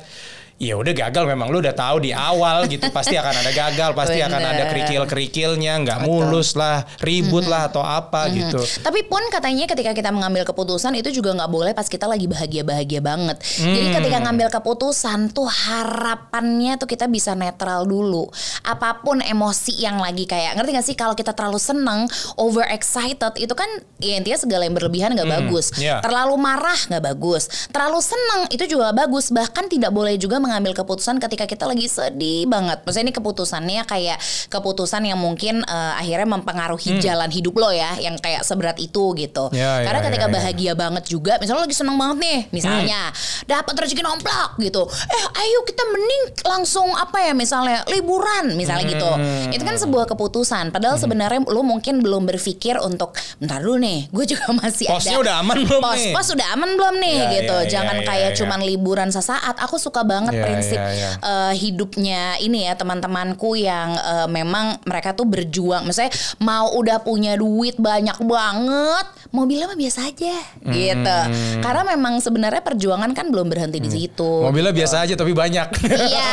ya 0.57 0.73
udah 0.73 0.89
gagal 0.89 1.23
memang 1.29 1.53
lu 1.53 1.61
udah 1.61 1.73
tahu 1.77 2.01
di 2.01 2.09
awal 2.09 2.65
gitu 2.65 2.89
pasti 2.89 3.13
akan 3.13 3.45
ada 3.45 3.51
gagal 3.53 3.93
pasti 3.93 4.17
akan 4.25 4.41
ada 4.41 4.65
Bener. 4.65 4.69
kerikil-kerikilnya 4.73 5.73
nggak 5.85 5.99
mulus 6.09 6.57
lah 6.57 6.81
ribut 7.05 7.45
lah 7.45 7.69
atau 7.69 7.85
apa 7.85 8.25
gitu 8.33 8.57
Tapi 8.81 9.05
pun 9.05 9.21
katanya 9.29 9.69
ketika 9.69 9.93
kita 9.93 10.09
mengambil 10.09 10.41
keputusan 10.47 10.97
itu 10.97 11.13
juga 11.13 11.37
nggak 11.37 11.51
boleh 11.51 11.71
pas 11.77 11.85
kita 11.85 12.09
lagi 12.09 12.25
bahagia-bahagia 12.25 13.01
banget. 13.03 13.37
Jadi 13.41 13.87
ketika 13.93 14.17
ngambil 14.23 14.47
keputusan 14.49 15.29
tuh 15.29 15.45
harapannya 15.45 16.79
tuh 16.81 16.89
kita 16.89 17.05
bisa 17.05 17.37
netral 17.37 17.85
dulu. 17.85 18.25
Apa 18.65 19.03
pun 19.05 19.21
emosi 19.21 19.77
yang 19.77 20.01
lagi 20.01 20.25
kayak 20.25 20.57
ngerti 20.57 20.71
gak 20.73 20.85
sih 20.85 20.95
kalau 20.97 21.13
kita 21.13 21.37
terlalu 21.37 21.61
seneng, 21.61 22.09
over 22.39 22.65
excited 22.67 23.33
itu 23.37 23.53
kan 23.53 23.67
ya 24.01 24.17
intinya 24.17 24.39
segala 24.39 24.65
yang 24.65 24.75
berlebihan 24.75 25.13
nggak 25.13 25.29
bagus. 25.29 25.75
iya. 25.77 25.99
Terlalu 26.01 26.35
marah 26.39 26.79
nggak 26.89 27.03
bagus. 27.03 27.69
Terlalu 27.69 27.99
seneng 28.01 28.41
itu 28.49 28.63
juga 28.65 28.95
bagus. 28.95 29.29
Bahkan 29.29 29.69
tidak 29.69 29.91
boleh 29.91 30.15
juga 30.17 30.39
mengambil 30.47 30.71
keputusan 30.73 31.19
ketika 31.19 31.43
kita 31.43 31.67
lagi 31.67 31.85
sedih 31.85 32.47
banget. 32.47 32.79
Maksudnya 32.81 33.05
ini 33.05 33.15
keputusannya 33.15 33.83
kayak 33.83 34.17
keputusan 34.47 35.03
yang 35.03 35.19
mungkin 35.19 35.61
eh, 35.61 35.93
akhirnya 35.99 36.27
mempengaruhi 36.31 36.97
jalan 36.97 37.27
hidup 37.27 37.53
lo 37.53 37.69
ya, 37.69 37.99
yang 37.99 38.15
kayak 38.17 38.41
seberat 38.41 38.79
itu 38.79 39.11
gitu. 39.13 39.51
Hmm. 39.51 39.57
Ya, 39.57 39.83
ya, 39.83 39.85
Karena 39.85 39.99
ketika 40.07 40.25
ya, 40.25 40.31
ya. 40.31 40.35
bahagia 40.39 40.73
banget 40.73 41.03
juga, 41.05 41.35
misalnya 41.37 41.59
lo 41.59 41.65
lagi 41.65 41.75
seneng 41.75 41.97
banget 41.97 42.17
nih, 42.23 42.39
misalnya 42.51 43.01
Hmm. 43.11 43.45
dapat 43.45 43.73
rezeki 43.77 44.01
nomplok 44.01 44.55
gitu. 44.59 44.83
Eh, 44.87 45.25
ayo 45.37 45.59
kita 45.63 45.83
mending 45.83 46.23
langsung 46.43 46.87
apa 46.89 47.19
ya 47.19 47.33
misalnya 47.33 47.83
liburan 47.87 48.55
misalnya 48.55 48.85
gitu. 48.87 49.09
Hmm. 49.09 49.51
Itu 49.51 49.63
kan 49.63 49.75
sebuah 49.75 50.05
keputusan. 50.07 50.71
Padahal 50.71 50.95
sebenarnya 50.95 51.43
lo 51.43 51.61
mungkin 51.61 51.99
belum 51.99 52.23
berpikir 52.25 52.79
untuk 52.79 53.11
bentar 53.37 53.59
dulu 53.59 53.75
nih, 53.77 54.07
gue 54.07 54.25
juga 54.27 54.47
masih 54.61 54.87
Posnya 54.87 55.17
ada. 55.17 55.23
udah 55.23 55.35
aman 55.41 55.57
belum 55.65 55.81
pos, 55.81 55.97
nih? 55.97 56.13
Pos 56.13 56.27
udah 56.31 56.47
aman 56.53 56.69
belum 56.73 56.95
nih 56.97 57.15
Ya, 57.17 57.27
gitu. 57.41 57.55
ya, 57.55 57.65
ya, 57.65 57.69
Jangan 57.73 57.97
ya, 57.97 58.05
kayak 58.05 58.29
ya. 58.29 58.35
cuman 58.37 58.59
liburan 58.61 59.09
sesaat. 59.09 59.55
Aku 59.59 59.75
suka 59.75 60.05
banget 60.05 60.37
Ya, 60.38 60.44
prinsip 60.44 60.77
ya, 60.77 60.89
ya. 60.89 61.12
eh, 61.17 61.53
hidupnya 61.56 62.22
ini 62.38 62.63
ya 62.63 62.74
teman-temanku 62.74 63.56
yang 63.56 63.94
eh, 63.94 64.27
memang 64.27 64.77
mereka 64.84 65.12
tuh 65.12 65.25
berjuang. 65.25 65.84
Misalnya 65.84 66.12
mau 66.38 66.72
udah 66.72 67.00
punya 67.00 67.34
duit 67.34 67.75
banyak 67.75 68.17
banget, 68.20 69.06
mobilnya 69.29 69.65
mah 69.65 69.75
biasa 69.75 70.00
aja 70.06 70.36
gitu. 70.63 71.17
Hmm. 71.24 71.60
Karena 71.60 71.82
memang 71.88 72.20
sebenarnya 72.20 72.62
perjuangan 72.62 73.12
kan 73.12 73.27
belum 73.27 73.48
berhenti 73.48 73.77
di 73.77 73.89
situ. 73.89 74.29
mobilnya 74.39 74.72
biasa 74.72 75.01
aja 75.01 75.13
tapi 75.13 75.32
banyak 75.32 75.67
Iya, 75.88 76.32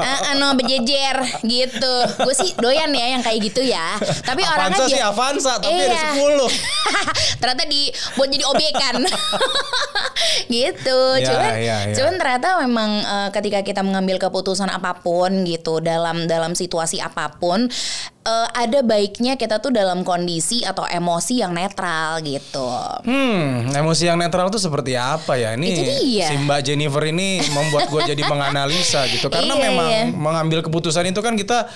uh, 0.00 0.34
no 0.40 0.54
berjejer 0.54 1.16
gitu. 1.42 1.94
Gue 2.18 2.34
sih 2.34 2.56
doyan 2.56 2.88
ya 2.90 3.06
yang 3.10 3.22
kayak 3.22 3.40
gitu 3.42 3.60
ya. 3.60 3.98
Tapi 4.22 4.42
orangnya 4.42 4.78
Avanza 4.78 4.86
sih 4.86 4.96
dia- 4.96 5.06
Avanza 5.06 5.52
tapi 5.56 5.74
ada 5.76 5.90
Iya. 5.90 6.10
10 6.16 6.48
ternyata 7.40 7.64
di 7.64 7.82
buat 8.14 8.28
jadi 8.28 8.44
obyekan 8.46 8.94
gitu 10.50 10.98
Ya, 11.16 11.26
cuman 11.26 11.52
ya, 11.56 11.76
ya. 11.82 11.94
cuman 11.94 12.14
ternyata 12.16 12.48
memang 12.60 12.90
eh, 13.10 13.28
ketika 13.30 13.60
kita 13.60 13.82
mengambil 13.82 14.16
keputusan 14.16 14.70
apa 14.70 14.94
pun 14.96 15.42
gitu 15.42 15.82
dalam 15.82 16.24
dalam 16.24 16.54
situasi 16.54 17.02
apa 17.02 17.34
pun 17.34 17.66
eh, 18.22 18.48
ada 18.54 18.80
baiknya 18.80 19.34
kita 19.34 19.58
tuh 19.58 19.68
dalam 19.68 20.00
kondisi 20.00 20.62
atau 20.62 20.86
emosi 20.86 21.42
yang 21.42 21.50
netral 21.50 22.22
gitu 22.22 22.70
Hmm, 23.02 23.72
emosi 23.72 24.06
yang 24.06 24.16
netral 24.16 24.46
tuh 24.48 24.60
seperti 24.60 24.94
apa 24.94 25.34
ya? 25.34 25.56
Ini 25.56 25.66
Itu 25.66 25.82
dia. 25.82 26.26
si 26.28 26.34
Mbak 26.36 26.60
Jennifer 26.62 27.02
ini 27.04 27.40
membuat 27.50 27.88
gue 27.88 28.02
jadi 28.06 28.22
menganalisa 28.22 29.08
gitu. 29.08 29.26
Karena 29.32 29.54
Iya, 29.56 29.62
memang 29.66 29.88
iya. 29.88 30.02
mengambil 30.06 30.60
keputusan 30.60 31.08
itu 31.08 31.18
kan 31.18 31.34
kita, 31.34 31.66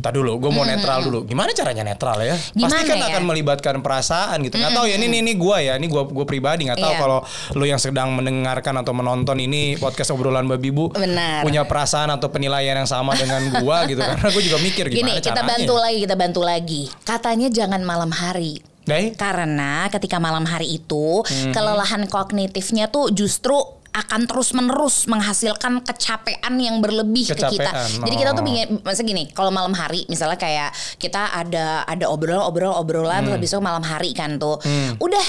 tak 0.00 0.12
dulu, 0.12 0.36
gue 0.36 0.50
mau 0.50 0.64
netral 0.64 1.00
dulu. 1.02 1.22
Gimana 1.22 1.52
caranya 1.52 1.84
netral 1.84 2.18
ya? 2.18 2.34
Pasti 2.34 2.56
Gimana 2.56 2.80
kan 2.82 2.96
ya? 2.96 3.06
akan 3.08 3.22
melibatkan 3.24 3.74
perasaan 3.78 4.42
gitu. 4.42 4.56
Nggak 4.56 4.72
tahu 4.72 4.84
ya 4.84 4.96
ini 4.96 5.06
ini, 5.06 5.18
ini 5.20 5.32
gue 5.34 5.56
ya, 5.60 5.74
ini 5.74 5.86
gue 5.86 6.02
gue 6.02 6.24
pribadi 6.24 6.66
nggak 6.66 6.78
tahu 6.78 6.90
Iya. 6.90 6.98
kalau 6.98 7.18
lu 7.54 7.64
yang 7.64 7.76
sedang 7.76 8.10
mendengarkan 8.10 8.74
atau 8.76 8.90
menonton 8.90 9.36
ini 9.36 9.76
podcast 9.76 10.10
obrolan 10.10 10.44
babi 10.44 10.68
bu 10.68 10.88
Benar. 10.90 11.42
punya 11.42 11.62
perasaan 11.62 12.10
atau 12.10 12.28
penilaian 12.28 12.74
yang 12.74 12.86
sama 12.86 13.12
dengan 13.12 13.38
gue 13.50 13.76
gitu. 13.90 14.00
Karena 14.00 14.28
gue 14.28 14.42
juga 14.42 14.58
mikir 14.58 14.84
gini 14.86 15.00
gimana 15.06 15.18
kita 15.18 15.30
caranya. 15.32 15.48
bantu 15.52 15.74
lagi 15.76 15.98
kita 16.00 16.16
bantu 16.16 16.40
lagi 16.40 16.82
katanya 17.02 17.48
jangan 17.48 17.80
malam 17.80 18.10
hari 18.10 18.64
Deh, 18.80 19.12
Karena 19.14 19.86
ketika 19.86 20.16
malam 20.16 20.42
hari 20.42 20.74
itu 20.74 21.20
Mhm. 21.22 21.52
kelelahan 21.52 22.08
kognitifnya 22.08 22.88
tuh 22.88 23.12
justru 23.12 23.54
akan 23.90 24.30
terus 24.30 24.54
menerus 24.54 25.10
menghasilkan 25.10 25.82
kecapean 25.82 26.54
yang 26.62 26.78
berlebih 26.78 27.34
ke 27.34 27.34
kita. 27.36 27.70
Kecapean, 27.70 28.06
Jadi 28.06 28.14
kita 28.16 28.30
tuh 28.32 28.42
oh. 28.42 28.46
pingin, 28.46 28.68
maksudnya 28.86 29.08
gini, 29.10 29.24
kalau 29.34 29.50
malam 29.50 29.74
hari 29.74 30.06
misalnya 30.06 30.38
kayak 30.38 30.70
kita 30.96 31.34
ada 31.34 31.82
ada 31.84 32.06
obrolan 32.06 32.46
obrolan 32.46 32.78
obrolan 32.78 33.22
Hmm. 33.26 33.34
itu 33.36 33.58
malam 33.58 33.82
hari 33.82 34.14
kan 34.14 34.38
tuh, 34.38 34.62
udah 34.96 35.26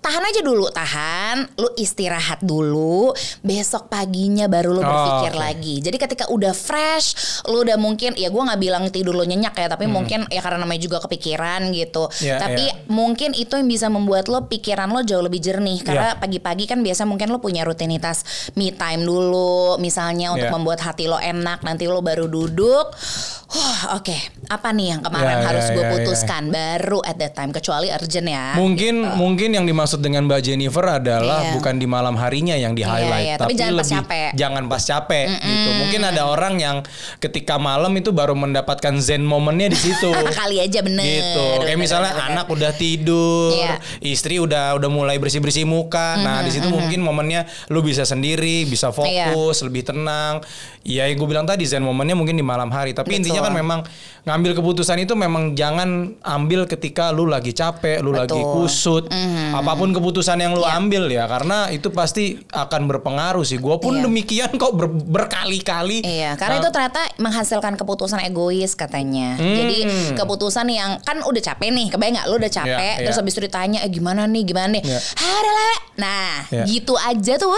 tahan 0.00 0.24
aja 0.24 0.40
dulu 0.40 0.66
tahan 0.66 1.44
lu 1.54 1.68
istirahat 1.74 2.40
dulu 2.40 3.12
besok 3.40 3.86
paginya 3.86 4.48
baru 4.48 4.72
lu 4.72 4.80
Oh, 4.80 4.82
berpikir 4.82 5.32
oke. 5.32 5.38
lagi 5.38 5.74
jadi 5.78 5.96
ketika 5.98 6.24
udah 6.26 6.50
fresh 6.50 7.12
lu 7.44 7.60
udah 7.60 7.76
mungkin 7.76 8.16
ya 8.16 8.26
gua 8.26 8.48
nggak 8.48 8.60
bilang 8.60 8.84
tidur 8.88 9.12
lu 9.12 9.22
nyenyak 9.22 9.52
ya 9.52 9.68
tapi 9.68 9.84
mungkin 9.84 10.24
ya 10.26 10.40
karena 10.40 10.56
namanya 10.58 10.80
juga 10.80 10.98
kepikiran 11.00 11.68
gitu 11.70 12.08
Hmm. 12.10 12.26
Ya, 12.26 12.36
tapi 12.38 12.64
ya. 12.64 12.74
mungkin 12.88 13.32
itu 13.32 13.54
yang 13.54 13.68
bisa 13.68 13.86
membuat 13.86 14.26
lo 14.26 14.46
pikiran 14.46 14.88
lo 14.88 15.00
jauh 15.00 15.20
lebih 15.20 15.38
jernih 15.38 15.80
karena 15.80 15.98
Ya. 16.06 16.18
pagi-pagi 16.18 16.64
kan 16.64 16.80
biasa 16.80 17.04
mungkin 17.04 17.28
lo 17.28 17.38
punya 17.38 17.62
rutinitas 17.62 18.24
me 18.54 18.72
time 18.72 19.02
dulu 19.02 19.76
misalnya 19.76 20.32
untuk 20.32 20.48
Ya. 20.48 20.52
membuat 20.52 20.80
hati 20.80 21.04
lo 21.04 21.16
enak 21.16 21.60
nanti 21.60 21.84
lo 21.84 22.00
baru 22.00 22.24
duduk 22.24 22.88
Wah, 23.50 23.98
oke 23.98 24.14
apa 24.46 24.70
nih 24.70 24.86
yang 24.88 25.00
kemarin 25.00 25.36
Ya, 25.36 25.46
harus 25.46 25.66
ya, 25.66 25.74
gue 25.74 25.82
ya, 25.82 25.86
ya. 25.86 25.94
putuskan 25.94 26.42
baru 26.48 26.98
at 27.02 27.18
that 27.18 27.34
time 27.34 27.50
kecuali 27.50 27.86
urgent 27.86 28.26
ya 28.26 28.54
Mungkin 28.54 28.94
mungkin 29.14 29.50
yang 29.52 29.62
dimaksud 29.62 29.98
dengan 29.98 30.26
Mbak 30.26 30.40
Jennifer 30.40 30.82
adalah 30.82 31.42
Iya. 31.42 31.54
bukan 31.54 31.74
di 31.76 31.86
malam 31.86 32.14
harinya 32.14 32.54
yang 32.54 32.74
di 32.74 32.82
Iya, 32.82 32.90
highlight, 32.92 33.26
iya, 33.26 33.34
tapi 33.36 33.52
jangan 33.54 33.74
pas 33.74 33.88
capek. 33.88 34.30
jangan 34.34 34.64
pas 34.66 34.82
capek 34.84 35.26
gitu. 35.36 35.70
Mungkin 35.76 36.00
ada 36.04 36.22
orang 36.26 36.54
yang 36.56 36.76
ketika 37.18 37.58
malam 37.58 37.90
itu 37.92 38.10
baru 38.10 38.34
mendapatkan 38.34 38.94
zen 38.98 39.22
momennya 39.22 39.66
di 39.68 39.78
situ. 39.80 40.10
kali 40.40 40.58
aja 40.58 40.78
bener 40.80 41.02
gitu. 41.02 41.46
Kayak 41.56 41.66
Bener, 41.68 41.78
misalnya 41.78 42.12
bener, 42.12 42.28
anak 42.30 42.46
udah 42.48 42.72
tidur, 42.72 43.50
Iya. 43.52 43.78
istri 44.00 44.38
udah 44.38 44.74
udah 44.76 44.86
mulai 44.88 45.18
bersih-bersih 45.18 45.62
muka. 45.62 46.16
Nah, 46.16 46.42
di 46.42 46.50
situ 46.50 46.66
mungkin 46.66 47.00
momennya 47.00 47.44
lu 47.66 47.82
bisa 47.82 48.02
sendiri, 48.02 48.62
bisa 48.64 48.90
Iya. 48.90 49.30
fokus, 49.30 49.62
lebih 49.62 49.82
tenang. 49.84 50.38
Iya, 50.80 51.06
gue 51.08 51.24
bilang 51.24 51.44
tadi 51.44 51.62
zen 51.62 51.82
momennya 51.82 52.14
mungkin 52.14 52.34
di 52.34 52.42
malam 52.42 52.70
hari. 52.70 52.90
Tapi 52.92 53.10
Betul. 53.12 53.18
intinya 53.20 53.39
kan 53.42 53.52
memang 53.52 53.80
ngambil 54.20 54.52
keputusan 54.52 55.00
itu 55.00 55.14
memang 55.14 55.52
jangan 55.54 55.88
ambil 56.20 56.64
ketika 56.64 57.08
lu 57.08 57.24
lagi 57.24 57.50
capek, 57.50 57.98
lu 57.98 58.12
lagi 58.12 58.32
Betul. 58.32 58.44
Mhm. 58.44 58.54
kusut. 58.54 59.04
Apa 59.50 59.72
pun 59.74 59.90
keputusan 59.90 60.36
yang 60.36 60.52
lu 60.52 60.60
Iya. 60.60 60.76
ambil 60.76 61.04
ya, 61.06 61.24
karena 61.24 61.68
itu 61.68 61.88
pasti 61.88 62.36
akan 62.46 62.84
berpengaruh 62.86 63.42
sih. 63.42 63.56
Gue 63.56 63.76
pun 63.76 63.96
Iya. 63.96 64.04
demikian 64.04 64.50
kok 64.54 64.72
ber- 64.72 64.92
berkali-kali. 64.92 66.02
Iya, 66.02 66.36
karena 66.36 66.56
Nah, 66.56 66.62
itu 66.62 66.70
ternyata 66.70 67.00
menghasilkan 67.16 67.74
keputusan 67.74 68.20
egois 68.22 68.74
katanya. 68.74 69.34
Hmm. 69.34 69.56
Jadi 69.56 69.78
keputusan 70.14 70.68
yang 70.68 71.00
kan 71.00 71.20
udah 71.20 71.40
capek 71.42 71.70
nih, 71.70 71.88
kebayang 71.88 72.14
nggak? 72.14 72.26
Lu 72.26 72.36
udah 72.36 72.52
capek, 72.52 72.76
Iya, 72.98 73.02
terus 73.02 73.16
iya. 73.16 73.20
habis 73.20 73.32
itu 73.32 73.42
ditanya, 73.42 73.78
eh 73.80 73.90
gimana 73.90 74.24
nih, 74.24 74.42
gimana 74.44 74.68
nih? 74.70 74.82
Iya. 74.84 75.00
Ah, 75.16 75.38
udah 75.40 75.54
lah, 75.54 75.68
Be." 75.70 75.76
Nah, 75.98 76.32
Iya. 76.48 76.64
gitu 76.66 76.94
aja 76.96 77.34
tuh. 77.36 77.50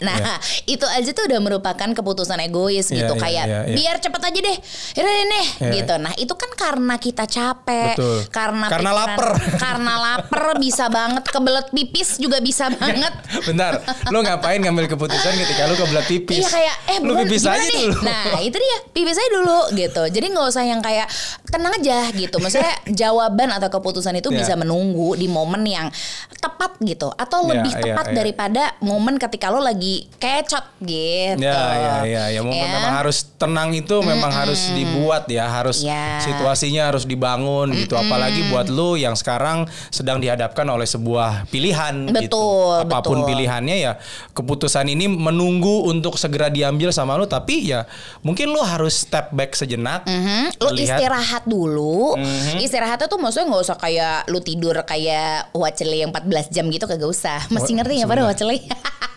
Nah, 0.00 0.18
Iya. 0.18 0.34
itu 0.74 0.86
aja 0.86 1.10
tuh 1.10 1.24
udah 1.26 1.40
merupakan 1.40 1.88
keputusan 1.88 2.38
egois 2.40 2.86
Iya, 2.88 2.96
gitu, 2.96 3.14
iya, 3.14 3.20
kayak 3.20 3.44
iya, 3.44 3.60
iya. 3.64 3.74
biar 3.74 3.96
cepet 3.98 4.22
aja 4.22 4.38
deh, 4.40 4.58
deh, 5.04 5.20
nih, 5.26 5.46
Iya. 5.60 5.70
gitu. 5.76 5.94
Nah, 5.96 6.12
itu 6.14 6.32
kan 6.32 6.50
karena 6.50 6.94
kita 6.96 7.24
capek, 7.24 7.94
Betul. 7.94 8.18
karena 8.28 8.66
Karena 8.66 8.90
pikiran- 8.90 9.06
lapar. 9.06 9.28
karena 9.64 9.92
lapar 9.96 10.44
bisa 10.56 10.84
banget 10.88 11.24
kebelet 11.26 11.68
pipis 11.70 12.16
juga 12.16 12.38
bisa 12.38 12.68
banget. 12.70 13.12
Bentar, 13.46 13.78
lo 14.08 14.18
ngapain 14.18 14.58
ngambil 14.58 14.88
keputusan 14.88 15.32
ketika 15.36 15.66
lo 15.66 15.74
kebelat 15.74 16.06
pipis? 16.06 16.38
Iya 16.38 16.48
kayak 16.48 16.76
eh 16.86 16.98
lo 16.98 17.12
pipis 17.18 17.44
aja 17.44 17.60
nih? 17.60 17.86
dulu. 17.86 18.00
Nah 18.00 18.24
itu 18.40 18.56
dia 18.56 18.76
pipis 18.88 19.14
aja 19.14 19.30
dulu 19.32 19.58
gitu. 19.72 20.02
Jadi 20.06 20.26
nggak 20.26 20.46
usah 20.46 20.64
yang 20.64 20.80
kayak 20.80 21.06
tenang 21.44 21.72
aja 21.74 21.98
gitu. 22.10 22.36
Maksudnya 22.36 22.74
jawaban 23.00 23.50
atau 23.50 23.68
keputusan 23.68 24.14
itu 24.14 24.28
Iya. 24.28 24.38
bisa 24.40 24.54
menunggu 24.54 25.12
di 25.12 25.26
momen 25.26 25.62
yang 25.62 25.86
tepat 26.34 26.76
gitu 26.78 27.08
atau 27.10 27.40
Iya, 27.42 27.50
lebih 27.50 27.72
iya, 27.72 27.82
tepat 27.82 28.06
iya. 28.06 28.14
daripada 28.14 28.62
momen 28.80 29.16
ketika 29.16 29.48
lo 29.48 29.58
lagi 29.58 30.08
kecot 30.14 30.64
gitu. 30.80 31.40
Ya, 31.40 31.52
ya, 31.54 31.94
ya, 32.04 32.22
ya. 32.30 32.40
Memang, 32.40 32.56
Ya. 32.56 32.68
memang 32.70 32.94
harus 32.96 33.18
tenang 33.34 33.70
itu 33.70 33.96
memang 34.00 34.30
harus 34.30 34.70
dibuat 34.94 35.26
ya, 35.26 35.50
harus 35.50 35.82
Ya. 35.82 36.22
situasinya 36.22 36.86
harus 36.88 37.02
dibangun 37.02 37.74
gitu. 37.74 37.94
Apalagi 37.94 38.46
buat 38.48 38.70
lu 38.70 38.94
yang 38.94 39.12
sekarang 39.12 39.66
sedang 39.90 40.22
dihadapkan 40.22 40.62
oleh 40.64 40.86
sebuah 40.86 41.50
pilihan 41.50 42.06
gitu. 42.06 42.30
Betul, 42.30 42.74
Apa 42.86 43.02
pun 43.02 43.18
betul. 43.20 43.28
pilihannya 43.34 43.76
ya, 43.76 43.92
keputusan 44.30 44.86
ini 44.86 45.06
menunggu 45.06 45.84
untuk 45.84 46.14
segera 46.14 46.46
diambil 46.46 46.88
sama 46.88 47.18
lu. 47.18 47.26
Tapi 47.26 47.66
ya 47.66 47.84
mungkin 48.20 48.48
lu 48.48 48.62
harus 48.62 49.02
step 49.02 49.30
back 49.30 49.52
sejenak, 49.52 50.06
Mhm. 50.06 50.56
Lu 50.56 50.70
melihat- 50.70 51.00
istirahat 51.02 51.42
dulu. 51.44 52.14
Mhm. 52.14 52.62
Istirahatnya 52.62 53.06
tuh 53.06 53.18
maksudnya 53.18 53.50
nggak 53.50 53.62
usah 53.62 53.76
kayak 53.76 54.28
lu 54.28 54.38
tidur 54.38 54.76
kayak 54.84 55.50
wacele 55.50 55.98
yang 55.98 56.10
14 56.10 56.46
jam 56.48 56.68
gitu 56.68 56.84
kagak 56.84 57.08
usah. 57.08 57.42
Masih 57.50 57.74
ngerti 57.74 57.98
nggak 57.98 58.10
pada 58.10 58.24
wacele? 58.24 58.56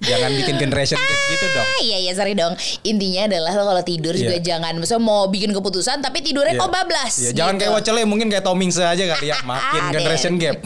Jangan 0.00 0.30
bikin 0.32 0.56
generation 0.56 0.96
gap 0.96 1.20
gitu 1.28 1.46
dong. 1.50 1.66
Ah, 1.66 1.80
Iya 1.80 1.98
iya 2.00 2.12
sorry 2.12 2.32
dong. 2.32 2.52
Intinya 2.82 3.28
adalah 3.28 3.52
lo 3.52 3.64
kalau 3.66 3.82
tidur 3.82 4.12
juga 4.12 4.32
Iya. 4.32 4.44
jangan 4.46 4.72
maksudnya 4.74 5.02
mau 5.02 5.28
bikin 5.28 5.52
keputusan 5.52 6.00
tapi 6.00 6.20
tidurnya 6.20 6.56
Iya. 6.56 6.60
kok 6.60 6.70
bablas. 6.70 7.14
Iya, 7.18 7.30
Jangan 7.34 7.54
gitu. 7.54 7.60
kayak 7.62 7.72
Wacele 7.76 8.00
mungkin 8.04 8.26
kayak 8.26 8.42
Tomingse 8.42 8.80
aja 8.80 9.04
kali 9.06 9.28
ya, 9.28 9.36
makin 9.48 9.82
generation 9.90 10.34
gap. 10.36 10.58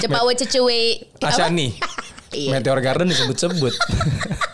Cepat 0.00 0.20
we 0.22 0.32
cecuwe. 0.34 0.80
Asyani. 1.20 1.68
Iya. 2.30 2.54
Meteor 2.54 2.78
Garden 2.78 3.10
disebut-sebut. 3.10 3.74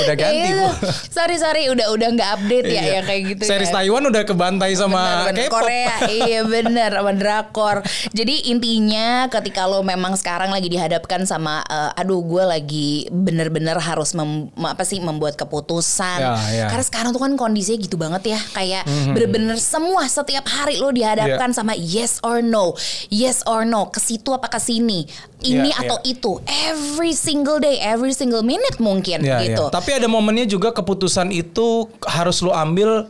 udah 0.00 0.14
ganti 0.14 0.38
Iya. 0.42 0.56
bu. 0.56 0.68
Sorry 1.16 1.36
sorry 1.36 1.62
udah 1.66 1.86
udah 1.90 2.08
nggak 2.10 2.30
update 2.32 2.66
ya 2.66 2.72
Iya. 2.76 2.92
yang 2.92 3.04
kayak 3.04 3.22
gitu. 3.28 3.42
Series 3.44 3.68
ya. 3.68 3.74
Taiwan 3.76 4.04
udah 4.04 4.22
kebantai 4.22 4.72
sama 4.72 5.02
Bener, 5.26 5.26
bener. 5.26 5.48
Korea 5.48 5.94
iya 6.18 6.40
bener 6.42 6.90
sama 6.92 7.12
drakor 7.12 7.76
jadi 8.10 8.34
intinya 8.46 9.08
ketika 9.28 9.64
lo 9.64 9.82
memang 9.82 10.14
sekarang 10.14 10.48
lagi 10.48 10.68
dihadapkan 10.68 11.24
sama 11.24 11.60
eh, 11.62 11.90
aduh 11.94 12.20
gue 12.20 12.44
lagi 12.44 12.90
bener-bener 13.10 13.76
harus 13.76 14.12
mem- 14.12 14.48
apa 14.56 14.82
sih 14.82 14.98
membuat 14.98 15.34
keputusan 15.34 16.18
Ya, 16.20 16.36
ya. 16.48 16.66
karena 16.68 16.82
sekarang 16.82 17.10
tuh 17.10 17.20
kan 17.20 17.32
kondisinya 17.34 17.78
gitu 17.78 17.96
banget 17.96 18.22
ya 18.28 18.40
kayak 18.50 18.82
Mhm. 18.82 19.12
bener-bener 19.12 19.56
semua 19.56 20.06
setiap 20.06 20.46
hari 20.46 20.76
lo 20.76 20.90
dihadapkan 20.90 21.50
Ya. 21.50 21.54
sama 21.54 21.72
yes 21.74 22.18
or 22.20 22.40
no 22.40 22.72
yes 23.08 23.42
or 23.44 23.62
no 23.62 23.88
ke 23.88 23.98
situ 23.98 24.30
apa 24.30 24.48
ke 24.48 24.58
sini 24.58 25.04
ini 25.40 25.72
Ya, 25.72 25.80
atau 25.80 25.96
ya. 25.98 26.10
itu 26.10 26.32
every 26.68 27.12
single 27.12 27.56
day 27.58 27.80
every 27.80 28.12
single 28.12 28.42
minute 28.42 28.76
mungkin 28.78 29.20
Ya, 29.20 29.40
gitu 29.40 29.64
ya. 29.64 29.72
Tapi 29.80 29.96
ada 29.96 30.06
momennya 30.06 30.44
juga 30.44 30.70
keputusan 30.70 31.32
itu 31.32 31.88
harus 32.04 32.44
lo 32.44 32.52
ambil 32.52 33.08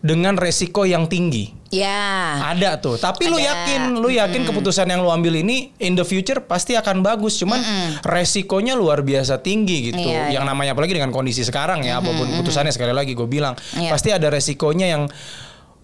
dengan 0.00 0.36
resiko 0.36 0.88
yang 0.88 1.08
tinggi. 1.08 1.52
ya 1.70 2.40
Ada 2.50 2.80
tuh. 2.80 2.96
Tapi 2.96 3.28
lu 3.28 3.36
Ada. 3.36 3.52
yakin, 3.52 3.80
lu 4.00 4.08
yakin 4.08 4.42
keputusan 4.48 4.88
yang 4.88 5.04
lu 5.04 5.12
ambil 5.12 5.36
ini 5.38 5.70
in 5.76 5.92
the 5.92 6.04
future 6.04 6.40
pasti 6.40 6.72
akan 6.74 7.04
bagus. 7.04 7.36
Cuman 7.36 7.60
resikonya 8.02 8.74
luar 8.74 9.04
biasa 9.04 9.44
tinggi 9.44 9.92
gitu. 9.92 10.00
Iya, 10.00 10.40
yang 10.40 10.44
namanya 10.48 10.72
apalagi 10.72 10.96
dengan 10.96 11.12
kondisi 11.12 11.44
sekarang 11.44 11.84
ya, 11.84 12.00
apa 12.00 12.10
pun 12.10 12.26
keputusannya 12.26 12.72
sekali 12.72 12.96
lagi 12.96 13.12
gue 13.12 13.28
bilang, 13.28 13.54
Iya. 13.76 13.92
pasti 13.92 14.08
ada 14.10 14.32
resikonya 14.32 14.88
yang 14.88 15.02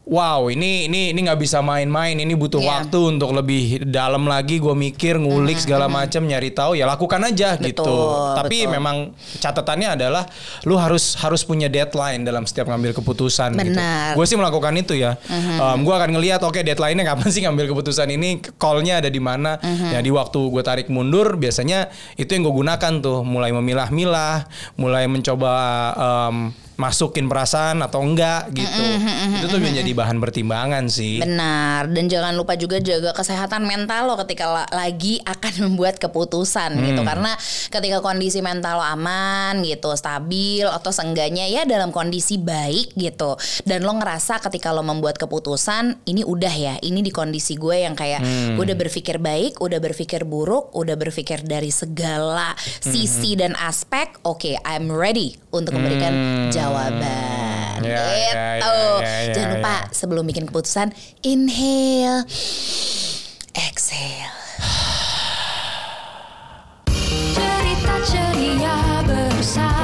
Wow, 0.07 0.55
ini 0.55 0.87
ini 0.87 1.11
ini 1.11 1.19
nggak 1.19 1.43
bisa 1.43 1.59
main-main. 1.59 2.15
Ini 2.15 2.31
butuh 2.39 2.63
Iya. 2.63 2.87
waktu 2.87 3.19
untuk 3.19 3.35
lebih 3.35 3.83
dalam 3.91 4.31
lagi. 4.31 4.63
Gue 4.63 4.71
mikir, 4.71 5.19
ngulik 5.19 5.59
segala 5.59 5.91
macam, 5.91 6.23
nyari 6.23 6.55
tahu. 6.55 6.79
Ya 6.79 6.87
lakukan 6.87 7.19
aja 7.27 7.59
gitu. 7.59 7.83
Betul, 7.83 8.39
Tapi 8.39 8.57
betul. 8.63 8.73
memang 8.79 8.97
catatannya 9.43 9.99
adalah 9.99 10.23
lu 10.63 10.79
harus 10.79 11.19
harus 11.19 11.43
punya 11.43 11.67
deadline 11.67 12.23
dalam 12.23 12.47
setiap 12.47 12.71
ngambil 12.71 12.95
keputusan. 12.95 13.59
gitu. 13.59 13.75
Benar. 13.75 14.15
Gue 14.15 14.31
sih 14.31 14.39
melakukan 14.39 14.79
itu 14.79 14.95
ya. 14.95 15.19
gue 15.77 15.95
akan 15.99 16.11
ngelihat 16.15 16.39
oke 16.47 16.63
deadline-nya 16.63 17.03
kapan 17.03 17.27
sih 17.27 17.43
ngambil 17.43 17.67
keputusan 17.75 18.07
ini, 18.07 18.39
call-nya 18.63 19.03
ada 19.03 19.11
di 19.11 19.19
mana. 19.19 19.59
Ya 19.91 19.99
di 19.99 20.15
waktu 20.15 20.39
gue 20.39 20.63
tarik 20.63 20.87
mundur 20.87 21.35
biasanya 21.35 21.91
itu 22.15 22.31
yang 22.31 22.47
gue 22.47 22.55
gunakan 22.55 22.93
tuh, 23.03 23.27
mulai 23.27 23.51
memilah-milah, 23.51 24.47
mulai 24.79 25.11
mencoba 25.11 25.51
em, 25.99 26.55
masukin 26.77 27.27
perasaan 27.27 27.81
atau 27.81 28.01
enggak 28.01 28.53
gitu. 28.53 28.85
itu 29.37 29.47
tuh 29.47 29.59
menjadi 29.59 29.91
bahan 29.91 30.17
pertimbangan 30.17 30.87
sih. 30.87 31.19
Benar, 31.19 31.89
dan 31.89 32.05
jangan 32.07 32.33
lupa 32.33 32.53
juga 32.55 32.77
jaga 32.79 33.13
kesehatan 33.13 33.65
mental 33.65 34.07
lo 34.07 34.15
ketika 34.19 34.45
la- 34.47 34.71
lagi 34.71 35.17
akan 35.21 35.53
membuat 35.67 35.97
keputusan 35.97 36.77
gitu. 36.79 37.01
Hmm. 37.01 37.09
Karena 37.09 37.33
ketika 37.71 37.99
kondisi 37.99 38.41
mental 38.41 38.77
lo 38.77 38.85
aman 38.85 39.61
gitu, 39.61 39.93
stabil 39.93 40.65
atau 40.65 40.93
seenggaknya 40.93 41.49
ya 41.49 41.65
dalam 41.65 41.89
kondisi 41.89 42.37
baik 42.37 42.93
gitu. 42.93 43.35
Dan 43.65 43.81
lo 43.81 43.97
ngerasa 43.97 44.39
ketika 44.41 44.71
lo 44.71 44.85
membuat 44.85 45.17
keputusan, 45.17 46.05
ini 46.05 46.23
udah 46.23 46.53
ya, 46.53 46.75
ini 46.81 47.01
di 47.01 47.11
kondisi 47.11 47.57
gue 47.57 47.83
yang 47.83 47.95
kayak 47.95 48.21
Hmm. 48.21 48.59
udah 48.59 48.75
berpikir 48.75 49.17
baik, 49.17 49.59
udah 49.59 49.79
berpikir 49.79 50.25
buruk, 50.25 50.73
udah 50.73 50.93
berpikir 50.93 51.41
dari 51.41 51.71
segala 51.71 52.53
sisi 52.61 53.33
Hmm. 53.33 53.41
dan 53.41 53.53
aspek. 53.57 54.13
Oke, 54.23 54.61
I'm 54.61 54.89
ready 54.89 55.41
untuk 55.51 55.73
memberikan 55.73 56.13
jawaban 56.51 56.66
jawaban. 56.67 57.79
Ya, 57.87 58.03
gitu. 58.03 58.03
Ya, 58.27 58.49
ya, 58.59 59.17
ya, 59.31 59.35
Jangan 59.35 59.51
lupa 59.59 59.77
sebelum 59.95 60.25
bikin 60.27 60.45
keputusan 60.51 60.91
inhale, 61.23 62.27
exhale. 63.55 64.35
Cerita 67.37 67.95
ceria 68.03 69.05
bersama 69.07 69.76